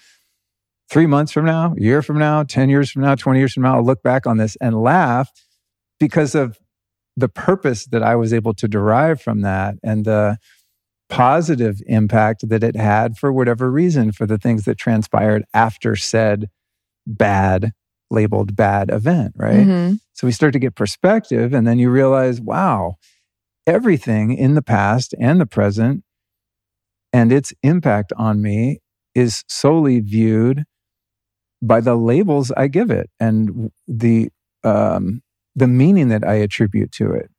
[0.89, 3.63] Three months from now, a year from now, 10 years from now, 20 years from
[3.63, 5.29] now, I'll look back on this and laugh
[5.99, 6.57] because of
[7.17, 10.37] the purpose that I was able to derive from that and the
[11.09, 16.49] positive impact that it had for whatever reason for the things that transpired after said
[17.05, 17.71] bad
[18.09, 19.67] labeled bad event, right?
[19.67, 19.95] Mm-hmm.
[20.13, 22.95] So we start to get perspective and then you realize, wow,
[23.65, 26.03] everything in the past and the present
[27.11, 28.79] and its impact on me
[29.15, 30.63] is solely viewed
[31.61, 34.29] by the labels I give it and the
[34.63, 35.21] um,
[35.55, 37.29] the meaning that I attribute to it.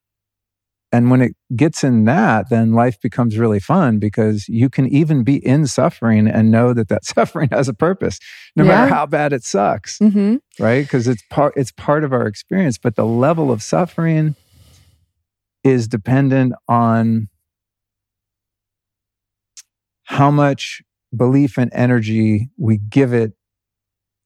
[0.91, 5.23] And when it gets in that, then life becomes really fun because you can even
[5.23, 8.19] be in suffering and know that that suffering has a purpose,
[8.57, 8.71] no yeah.
[8.71, 10.37] matter how bad it sucks, mm-hmm.
[10.59, 10.83] right?
[10.83, 12.79] Because it's part it's part of our experience.
[12.79, 14.35] But the level of suffering
[15.63, 17.29] is dependent on
[20.05, 20.81] how much
[21.15, 23.33] belief and energy we give it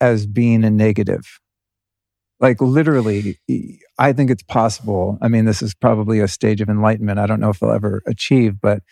[0.02, 1.38] as being a negative.
[2.40, 3.38] Like literally
[3.98, 5.16] i think it's possible.
[5.22, 7.20] I mean this is probably a stage of enlightenment.
[7.20, 8.82] I don't know if they'll ever achieve but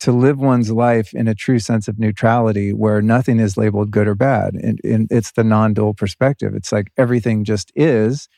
[0.00, 4.08] to live one's life in a true sense of neutrality where nothing is labeled good
[4.08, 6.54] or bad and, and it's the non-dual perspective.
[6.54, 8.28] It's like everything just is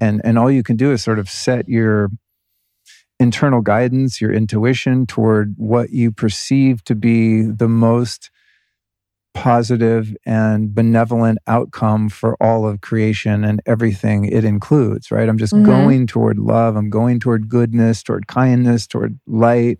[0.00, 2.10] and and all you can do is sort of set your
[3.18, 8.30] internal guidance your intuition toward what you perceive to be the most
[9.36, 15.28] positive and benevolent outcome for all of creation and everything it includes, right?
[15.28, 15.66] I'm just mm-hmm.
[15.66, 16.74] going toward love.
[16.74, 19.78] I'm going toward goodness, toward kindness, toward light.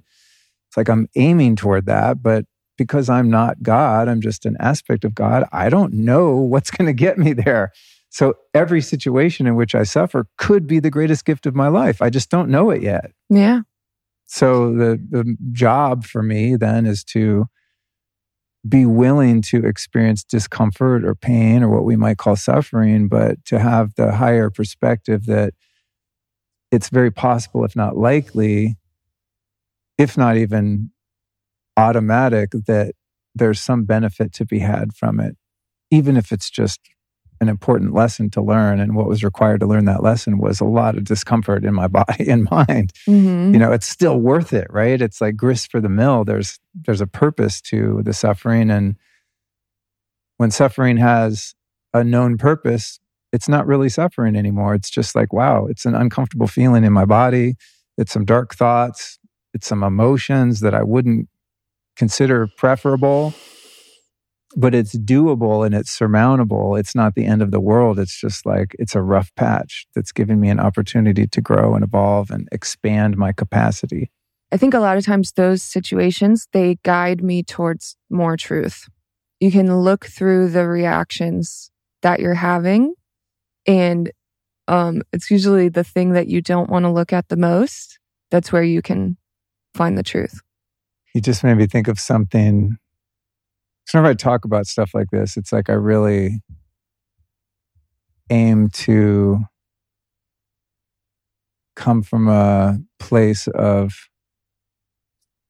[0.68, 2.44] It's like I'm aiming toward that, but
[2.76, 5.44] because I'm not God, I'm just an aspect of God.
[5.52, 7.72] I don't know what's going to get me there.
[8.10, 12.02] So every situation in which I suffer could be the greatest gift of my life.
[12.02, 13.10] I just don't know it yet.
[13.30, 13.62] Yeah.
[14.26, 17.46] So the the job for me then is to
[18.68, 23.58] be willing to experience discomfort or pain or what we might call suffering, but to
[23.58, 25.54] have the higher perspective that
[26.72, 28.76] it's very possible, if not likely,
[29.98, 30.90] if not even
[31.76, 32.94] automatic, that
[33.34, 35.36] there's some benefit to be had from it,
[35.90, 36.80] even if it's just
[37.40, 40.64] an important lesson to learn and what was required to learn that lesson was a
[40.64, 42.92] lot of discomfort in my body and mind.
[43.06, 43.52] Mm-hmm.
[43.52, 45.00] you know it's still worth it right?
[45.00, 46.24] It's like grist for the mill.
[46.24, 48.96] There's there's a purpose to the suffering and
[50.38, 51.54] when suffering has
[51.94, 53.00] a known purpose
[53.32, 54.74] it's not really suffering anymore.
[54.74, 57.54] It's just like wow it's an uncomfortable feeling in my body.
[57.98, 59.18] It's some dark thoughts.
[59.54, 61.28] It's some emotions that i wouldn't
[61.96, 63.34] consider preferable
[64.54, 66.76] but it's doable and it's surmountable.
[66.76, 67.98] It's not the end of the world.
[67.98, 71.82] It's just like it's a rough patch that's giving me an opportunity to grow and
[71.82, 74.10] evolve and expand my capacity.
[74.52, 78.88] I think a lot of times those situations they guide me towards more truth.
[79.40, 81.70] You can look through the reactions
[82.02, 82.94] that you're having
[83.66, 84.12] and
[84.68, 87.98] um, it's usually the thing that you don't want to look at the most.
[88.30, 89.16] That's where you can
[89.74, 90.40] find the truth.
[91.14, 92.85] You just made me think of something so
[93.92, 96.42] whenever I talk about stuff like this, it's like I really
[98.30, 99.44] aim to
[101.76, 103.92] come from a place of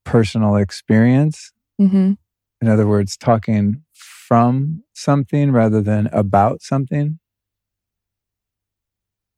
[0.05, 1.53] personal experience.
[1.81, 2.13] Mm-hmm.
[2.61, 7.19] In other words, talking from something rather than about something.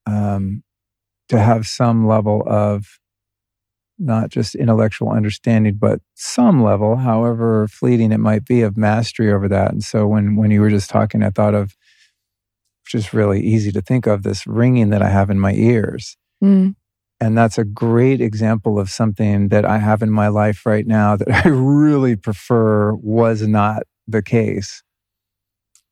[0.07, 0.63] Um,
[1.29, 2.99] to have some level of
[3.99, 9.49] not just intellectual understanding, but some level, however fleeting it might be, of mastery over
[9.49, 9.73] that.
[9.73, 11.77] And so when when you were just talking, I thought of
[12.85, 16.17] which is really easy to think of this ringing that I have in my ears.
[16.43, 16.75] Mm.
[17.21, 21.17] And that's a great example of something that I have in my life right now
[21.17, 24.83] that I really prefer was not the case.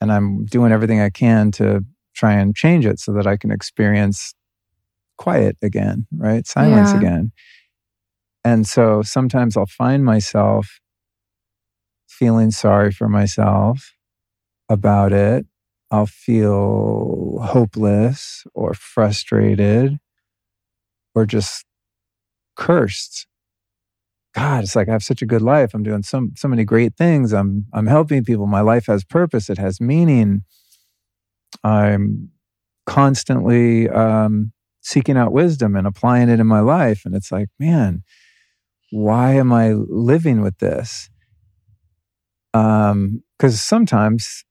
[0.00, 1.84] And I'm doing everything I can to
[2.14, 4.34] try and change it so that I can experience
[5.18, 6.46] quiet again, right?
[6.46, 6.96] Silence Yeah.
[6.98, 7.32] again.
[8.46, 10.78] And so sometimes I'll find myself
[12.08, 13.92] feeling sorry for myself
[14.68, 15.46] about it.
[15.90, 19.98] I'll feel hopeless or frustrated
[21.12, 21.64] or just
[22.54, 23.26] cursed.
[24.32, 25.74] God, it's like I have such a good life.
[25.74, 27.32] I'm doing so so many great things.
[27.32, 28.46] I'm I'm helping people.
[28.46, 29.50] My life has purpose.
[29.50, 30.44] It has meaning.
[31.64, 32.30] I'm
[32.86, 34.52] constantly um,
[34.82, 37.02] seeking out wisdom and applying it in my life.
[37.04, 38.04] And it's like, man,
[38.90, 41.10] why am I living with this?
[42.54, 44.44] Um, because sometimes,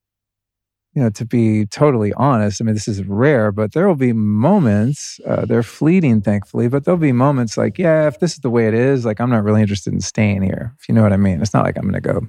[0.94, 4.14] you know, to be totally honest, I mean, this is rare, but there will be
[4.14, 8.50] moments, uh, they're fleeting, thankfully, but there'll be moments like, yeah, if this is the
[8.50, 11.14] way it is, like, I'm not really interested in staying here, if you know what
[11.14, 11.42] I mean.
[11.42, 12.28] It's not like I'm going to go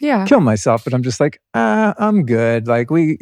[0.00, 0.24] Yeah.
[0.24, 2.66] kill myself, but I'm just like, ah, I'm good.
[2.66, 3.18] Like we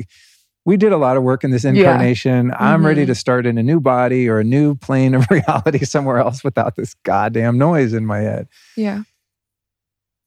[0.68, 2.52] we did a lot of work in this incarnation.
[2.58, 3.06] I'm ready Mhm.
[3.06, 6.76] to start in a new body or a new plane of reality somewhere else without
[6.76, 8.48] this goddamn noise in my head.
[8.76, 9.04] Yeah.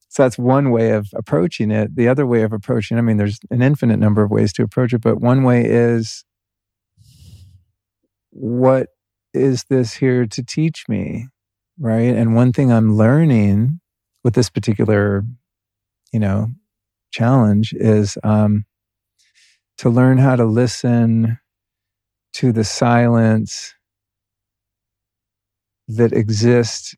[0.09, 1.95] So that's one way of approaching it.
[1.95, 4.93] The other way of approaching, I mean, there's an infinite number of ways to approach
[4.93, 6.25] it, but one way is
[8.31, 8.87] what
[9.35, 11.27] is this here to teach me?
[11.79, 12.15] Right.
[12.15, 13.79] And one thing I'm learning
[14.23, 15.23] with this particular,
[16.11, 16.47] you know,
[17.11, 18.65] challenge is um,
[19.81, 21.39] to learn how to listen
[22.33, 23.73] to the silence
[25.87, 26.93] that exists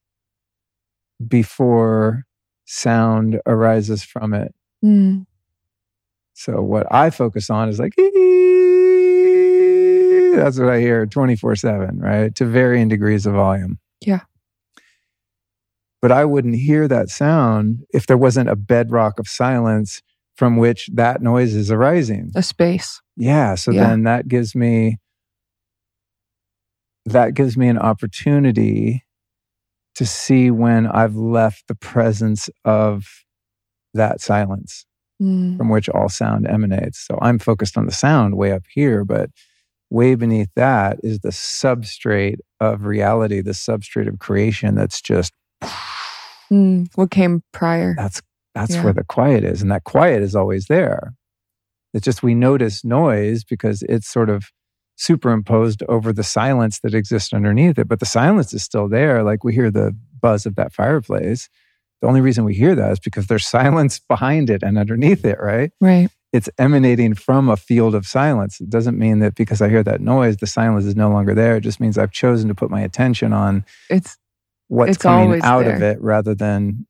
[1.25, 2.25] before
[2.65, 4.53] sound arises from it.
[4.83, 5.25] Mm.
[6.33, 7.93] So what I focus on is like,
[10.35, 12.35] that's what I hear 24 7, right?
[12.35, 13.79] To varying degrees of volume.
[14.01, 14.23] Yeah.
[16.01, 20.01] But I wouldn't hear that sound if there wasn't a bedrock of silence
[20.35, 22.31] from which that noise is arising.
[22.35, 23.01] A space.
[23.15, 23.55] Yeah.
[23.55, 23.81] So Yeah.
[23.89, 24.97] then that gives me
[27.05, 29.03] that gives me an opportunity
[29.95, 33.05] to see when I've left the presence of
[33.93, 34.85] that silence
[35.21, 35.57] Mm.
[35.57, 36.99] from which all sound emanates.
[36.99, 39.29] So I'm focused on the sound way up here, but
[39.91, 45.31] way beneath that is the substrate of reality, the substrate of creation that's just
[46.51, 46.87] Mm.
[46.95, 47.95] What came prior?
[47.97, 48.21] that's
[48.55, 48.83] that's Yeah.
[48.83, 51.13] where the quiet is and that quiet is always there.
[51.93, 54.45] It's just we notice noise because it's sort of
[54.95, 59.43] superimposed over the silence that exists underneath it but the silence is still there like
[59.43, 61.49] we hear the buzz of that fireplace.
[62.01, 65.39] The only reason we hear that is because there's silence behind it and underneath it
[65.39, 65.71] right?
[65.81, 66.09] Right.
[66.31, 68.61] it's emanating from a field of silence.
[68.61, 71.57] It doesn't mean that because i hear that noise the silence is no longer there.
[71.57, 74.17] It just means i've chosen to put my attention on It's
[74.67, 76.85] what's It's coming out of it rather than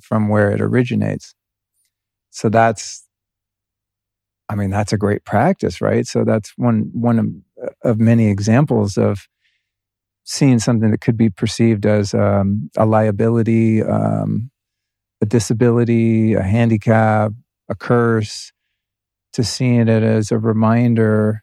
[0.00, 1.34] from where it originates.
[2.30, 3.06] So that's,
[4.48, 6.06] I mean, that's a great practice, right?
[6.06, 9.28] So that's one one of, of many examples of
[10.24, 14.50] seeing something that could be perceived as um, a liability, um,
[15.20, 17.32] a disability, a handicap,
[17.68, 18.52] a curse,
[19.32, 21.42] to seeing it as a reminder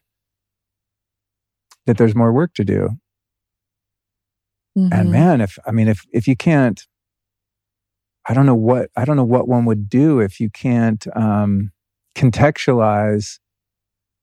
[1.86, 2.90] that there's more work to do
[4.76, 5.10] and mhm.
[5.10, 6.86] man if i mean if if you can't
[8.28, 11.70] i don't know what i don't know what one would do if you can't um
[12.14, 13.38] contextualize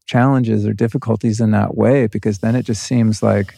[0.05, 3.53] challenges or difficulties in that way because then it just seems like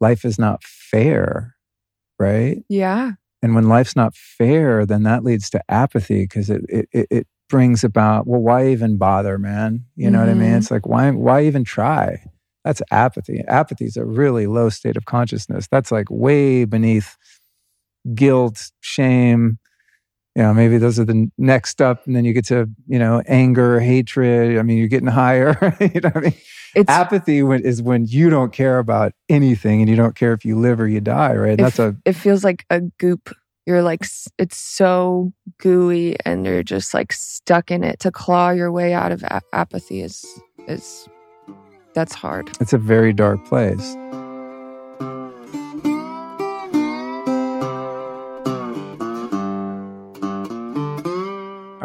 [0.00, 1.54] life is not fair
[2.20, 2.62] right?
[2.68, 3.12] Yeah.
[3.42, 7.84] and when life's not fair then that leads to apathy because it, it it brings
[7.84, 9.84] about well why even bother man?
[9.96, 10.52] You know what i mean?
[10.52, 10.58] Mhm.
[10.58, 12.24] it's like why why even try?
[12.64, 13.42] That's apathy.
[13.46, 15.68] Apathy is a really low state of consciousness.
[15.70, 17.16] That's like way beneath
[18.14, 19.58] guilt shame
[20.36, 23.22] you know maybe those are the next up and then you get to you know
[23.26, 26.34] anger hatred i mean you're getting higher you know i mean
[26.74, 30.44] It's apathy when, is when you don't care about anything and you don't care if
[30.44, 33.32] you live or you die right if- that's a it feels like a goop.
[33.66, 34.04] You're like
[34.38, 37.98] it's so gooey, and you're just like stuck in it.
[38.00, 39.24] To claw your way out of
[39.54, 40.26] apathy is
[40.68, 41.08] is
[41.94, 42.50] that's hard.
[42.60, 43.96] it's a very dark place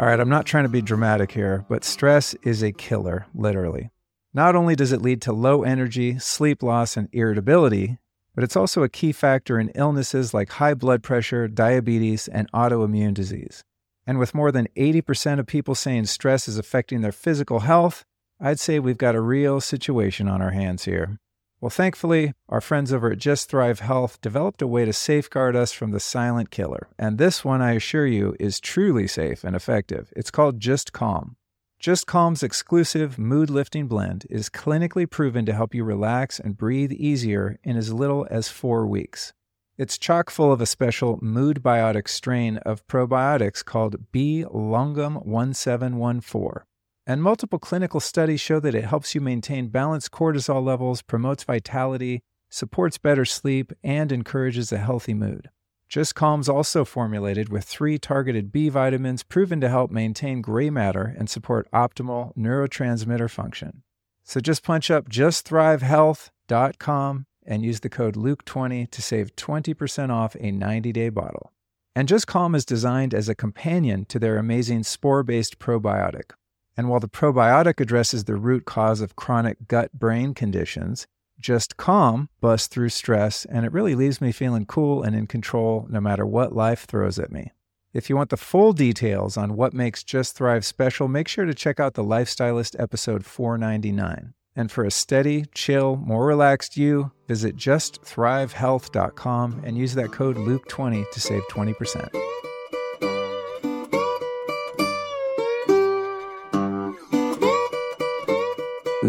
[0.00, 3.90] All right, I'm not trying to be dramatic here, but stress is a killer, literally.
[4.32, 7.98] Not only does it lead to low energy, sleep loss, and irritability,
[8.34, 13.12] but it's also a key factor in illnesses like high blood pressure, diabetes, and autoimmune
[13.12, 13.62] disease.
[14.06, 18.02] And with more than 80% of people saying stress is affecting their physical health,
[18.40, 21.18] I'd say we've got a real situation on our hands here.
[21.60, 25.72] Well, thankfully, our friends over at Just Thrive Health developed a way to safeguard us
[25.72, 26.88] from the silent killer.
[26.98, 30.10] And this one, I assure you, is truly safe and effective.
[30.16, 31.36] It's called Just Calm.
[31.78, 36.92] Just Calm's exclusive mood lifting blend is clinically proven to help you relax and breathe
[36.92, 39.34] easier in as little as four weeks.
[39.76, 44.46] It's chock full of a special mood biotic strain of probiotics called B.
[44.50, 46.64] longum 1714.
[47.10, 52.22] And multiple clinical studies show that it helps you maintain balanced cortisol levels, promotes vitality,
[52.50, 55.50] supports better sleep, and encourages a healthy mood.
[55.88, 61.12] Just Calm's also formulated with three targeted B vitamins proven to help maintain gray matter
[61.18, 63.82] and support optimal neurotransmitter function.
[64.22, 70.52] So just punch up justthrivehealth.com and use the code Luke20 to save 20% off a
[70.52, 71.50] 90 day bottle.
[71.96, 76.34] And Just Calm is designed as a companion to their amazing spore based probiotic.
[76.76, 81.06] And while the probiotic addresses the root cause of chronic gut brain conditions,
[81.38, 85.86] just calm busts through stress, and it really leaves me feeling cool and in control
[85.90, 87.52] no matter what life throws at me.
[87.92, 91.54] If you want the full details on what makes Just Thrive special, make sure to
[91.54, 94.34] check out the Life Stylist episode 499.
[94.54, 101.10] And for a steady, chill, more relaxed you, visit justthrivehealth.com and use that code Luke20
[101.10, 102.49] to save 20%.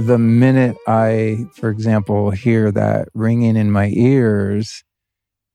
[0.02, 4.84] The minute I, for example, hear that ringing in my ears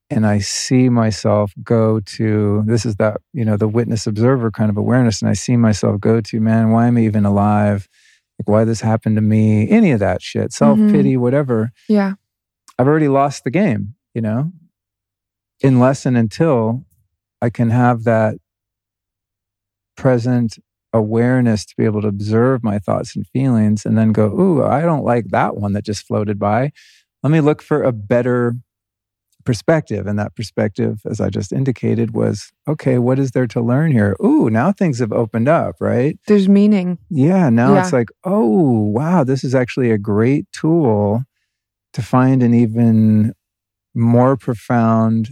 [0.09, 4.71] and I see myself go to this is that, you know, the witness observer kind
[4.71, 5.21] of awareness.
[5.21, 7.89] And I see myself go to, man, why am I even alive?
[8.39, 9.69] Like, why this happened to me?
[9.69, 11.23] Any of that shit, self pity, mm-hmm.
[11.23, 11.73] whatever.
[11.89, 12.15] Yeah.
[12.79, 14.53] I've already lost the game, you know,
[15.63, 16.85] unless and until
[17.43, 18.37] I can have that
[19.97, 20.59] present
[20.97, 24.83] awareness to be able to observe my thoughts and feelings and then go, Ooh, I
[24.83, 26.73] don't like that one that just floated by.
[27.23, 28.55] Let me look for a better
[29.45, 30.07] perspective.
[30.07, 34.17] And that perspective, as I just indicated, was okay, what is there to learn here?
[34.23, 36.19] Ooh, now things have opened up, right?
[36.27, 36.99] There's meaning.
[37.09, 37.49] Yeah.
[37.49, 37.83] Now yeah.
[37.83, 41.25] it's like, oh, wow, this is actually a great tool
[41.95, 43.33] to find an even
[43.95, 45.31] more profound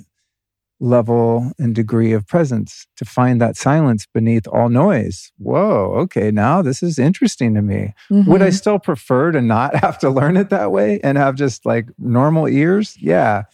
[0.80, 5.32] level and degree of presence to find that silence beneath all noise.
[5.38, 7.94] Whoa, okay, now this is interesting to me.
[8.10, 8.30] Mm-hmm.
[8.30, 8.55] Would I mm-hmm.
[8.55, 12.48] still prefer to not have to learn it that way and have just like normal
[12.48, 12.96] ears?
[13.01, 13.44] Yeah,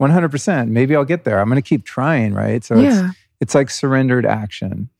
[0.00, 0.68] 100%.
[0.68, 1.40] Maybe I'll get there.
[1.40, 2.64] I'm going to keep trying, right?
[2.64, 3.08] So yeah.
[3.08, 4.90] it's, it's like surrendered action.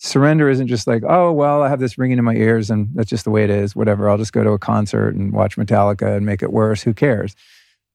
[0.00, 3.10] Surrender isn't just like, oh, well, I have this ringing in my ears and that's
[3.10, 4.08] just the way it is, whatever.
[4.08, 6.82] I'll just go to a concert and watch Metallica and make it worse.
[6.82, 7.34] Who cares?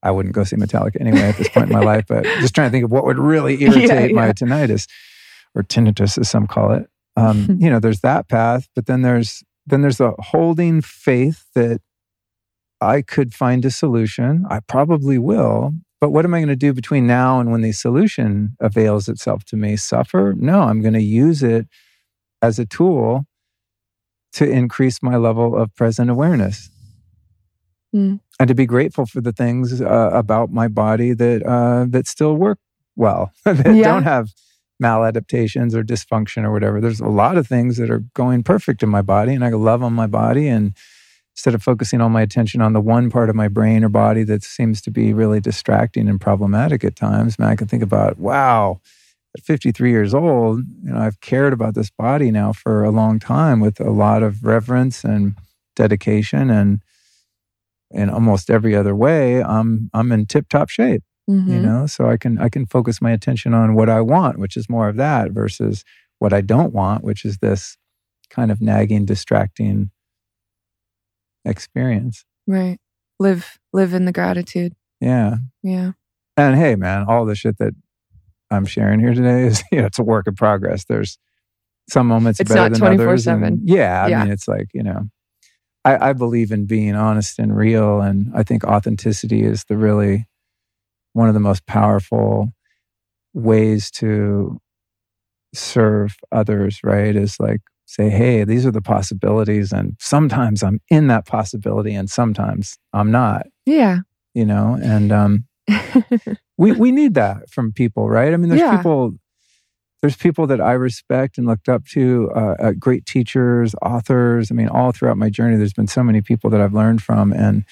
[0.04, 2.68] I wouldn't go see Metallica anyway at this point in my life, but just trying
[2.68, 4.14] to think of what would really irritate yeah, yeah.
[4.14, 4.88] my tinnitus
[5.56, 6.90] or tinnitus, as some call it.
[7.16, 11.82] Um, you know, there's that path, but then there's then there's a holding faith that
[12.82, 14.46] I could find a solution.
[14.50, 17.72] I probably will, but what am I going to do between now and when the
[17.72, 19.78] solution avails itself to me?
[19.78, 20.34] Suffer?
[20.38, 21.66] No, I'm going to use it
[22.42, 23.26] as a tool
[24.34, 26.70] to increase my level of present awareness.
[27.94, 32.07] Mm and to be grateful for the things uh, about my body that uh, that
[32.07, 32.60] still work
[32.95, 33.84] well, that yeah.
[33.84, 34.34] don't have
[34.82, 36.82] maladaptations or dysfunction or whatever.
[36.82, 39.82] There's a lot of things that are going perfect in my body, and I love
[39.84, 40.48] on my body.
[40.48, 40.76] And
[41.34, 44.24] instead of focusing all my attention on the one part of my brain or body
[44.24, 48.20] that seems to be really distracting and problematic at times, man, I can think about,
[48.20, 48.82] wow,
[49.38, 53.20] at 53 years old, you know, I've cared about this body now for a long
[53.20, 55.36] time with a lot of reverence and
[55.76, 56.82] dedication and
[57.94, 61.03] in almost every other way, I'm I'm in tip top shape.
[61.30, 61.53] Mm-hmm.
[61.53, 64.57] You know, so I can I can focus my attention on what I want, which
[64.57, 65.86] is more of that, versus
[66.20, 67.78] what I don't want, which is this
[68.30, 69.91] kind of nagging, distracting
[71.45, 72.26] experience.
[72.48, 72.80] Right.
[73.20, 74.74] Live live in the gratitude.
[74.99, 75.36] Yeah.
[75.61, 75.91] Yeah.
[76.36, 77.74] And hey, man, all the shit that
[78.49, 80.86] I'm sharing here today is you know it's a work in progress.
[80.86, 81.18] There's
[81.90, 83.44] some moments it's better not than 24/7.
[83.44, 83.60] others.
[83.64, 84.24] Yeah, I yeah.
[84.24, 85.10] mean, it's like you know,
[85.85, 88.01] I, I believe in being honest and real.
[88.01, 90.27] And I think authenticity is the really
[91.14, 92.53] one of the most powerful
[93.34, 94.60] ways to
[95.53, 97.15] serve others, right?
[97.15, 99.72] Is like say, hey, these are the possibilities.
[99.72, 103.45] And sometimes I'm in that possibility and sometimes I'm not.
[103.65, 103.99] Yeah.
[104.34, 105.45] You know, and um,
[106.57, 108.34] we, we need that from people, right?
[108.34, 108.77] I mean, there's yeah.
[108.77, 109.14] people
[110.04, 114.52] there's people that I respect and looked up to, uh, uh, great teachers, authors.
[114.52, 117.32] I mean, all throughout my journey, there's been so many people that I've learned from.
[117.32, 117.64] And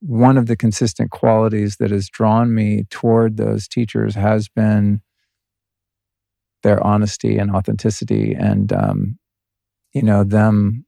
[0.00, 5.02] one of the consistent qualities that has drawn me toward those teachers has been
[6.62, 9.18] their honesty and authenticity and, um,
[9.92, 10.86] you know, them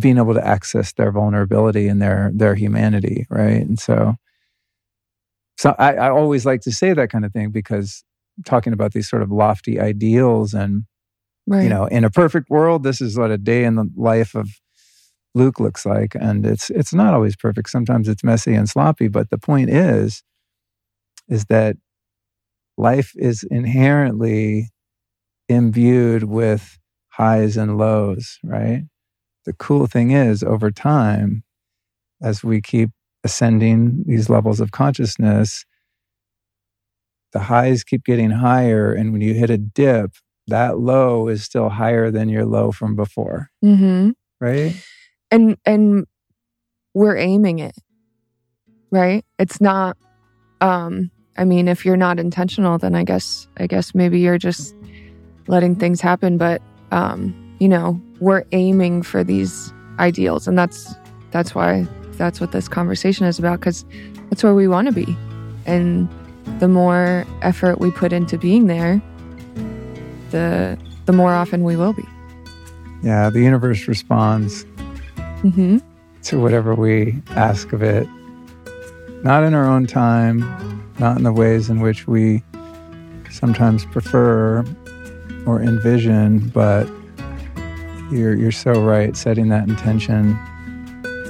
[0.00, 3.60] being able to access their vulnerability and their their humanity, right?
[3.60, 4.14] And so,
[5.58, 8.04] so I, I always like to say that kind of thing because
[8.44, 10.84] talking about these sort of lofty ideals and
[11.46, 11.62] Right.
[11.62, 14.50] you know, in a perfect world, this is what a day in the life of
[15.34, 17.70] Luke looks like, and it's it's not always perfect.
[17.70, 20.22] Sometimes it's messy and sloppy, but the point is,
[21.28, 21.76] is that
[22.76, 24.68] life is inherently
[25.48, 26.78] imbued with
[27.10, 28.82] highs and lows, right?
[29.46, 31.44] The cool thing is, over time,
[32.22, 32.90] as we keep
[33.24, 35.64] ascending these levels of consciousness,
[37.32, 38.92] the highs keep getting higher.
[38.92, 40.12] And when you hit a dip,
[40.48, 44.10] that low is still higher than your low from before, hmm
[44.40, 44.74] right?
[45.30, 46.06] And and
[46.94, 47.76] we're aiming it,
[48.90, 49.24] right?
[49.38, 49.96] It's not.
[50.60, 54.74] Um, I mean, if you're not intentional, then I guess I guess maybe you're just
[55.46, 56.38] letting things happen.
[56.38, 60.94] But um, you know, we're aiming for these ideals, and that's
[61.30, 63.84] that's why that's what this conversation is about because
[64.30, 65.16] that's where we want to be,
[65.66, 66.08] and
[66.58, 69.00] the more effort we put into being there,
[70.30, 72.04] the the more often we will be.
[73.02, 74.64] Yeah, the universe responds
[75.40, 75.78] hmm
[76.24, 78.06] to whatever we ask of it,
[79.22, 80.40] not in our own time,
[80.98, 82.42] not in the ways in which we
[83.30, 84.64] sometimes prefer
[85.46, 86.88] or envision, but
[88.10, 90.38] you're you're so right setting that intention.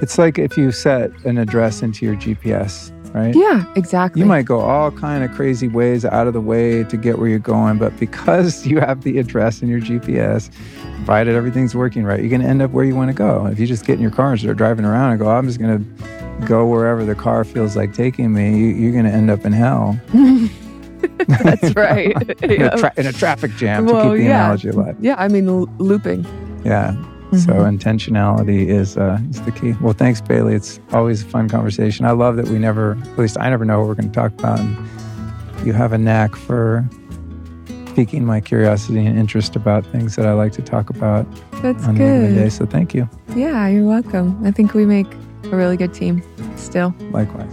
[0.01, 3.35] It's like if you set an address into your GPS, right?
[3.35, 4.21] Yeah, exactly.
[4.21, 7.29] You might go all kind of crazy ways out of the way to get where
[7.29, 10.51] you're going, but because you have the address in your GPS,
[10.97, 13.47] provided everything's working right, you're going to end up where you want to go.
[13.47, 15.59] If you just get in your car and start driving around and go, I'm just
[15.59, 19.31] going to go wherever the car feels like taking me, you, you're going to end
[19.31, 19.99] up in hell.
[21.29, 22.13] That's right.
[22.43, 22.71] in, yeah.
[22.73, 24.41] a tra- in a traffic jam to Well, keep the yeah.
[24.45, 24.97] analogy alive.
[25.01, 26.27] yeah, I mean l- looping.
[26.65, 26.97] Yeah.
[27.33, 27.79] So Mhm.
[27.79, 29.75] intentionality is uh, is the key.
[29.81, 30.55] Well, thanks, Bailey.
[30.55, 32.07] It's always a fun conversation.
[32.07, 34.33] I love that we never, at least I never know what we're going to talk
[34.39, 34.59] about.
[34.61, 34.77] And
[35.67, 36.89] you have a knack for
[37.95, 41.27] piquing my curiosity and interest about things that I like to talk about
[41.63, 42.45] That's on given day.
[42.45, 42.53] good.
[42.53, 43.09] So thank you.
[43.37, 44.39] Yeah, you're welcome.
[44.47, 45.07] I think we make
[45.53, 46.23] a really good team
[46.57, 46.95] still.
[47.11, 47.51] Likewise.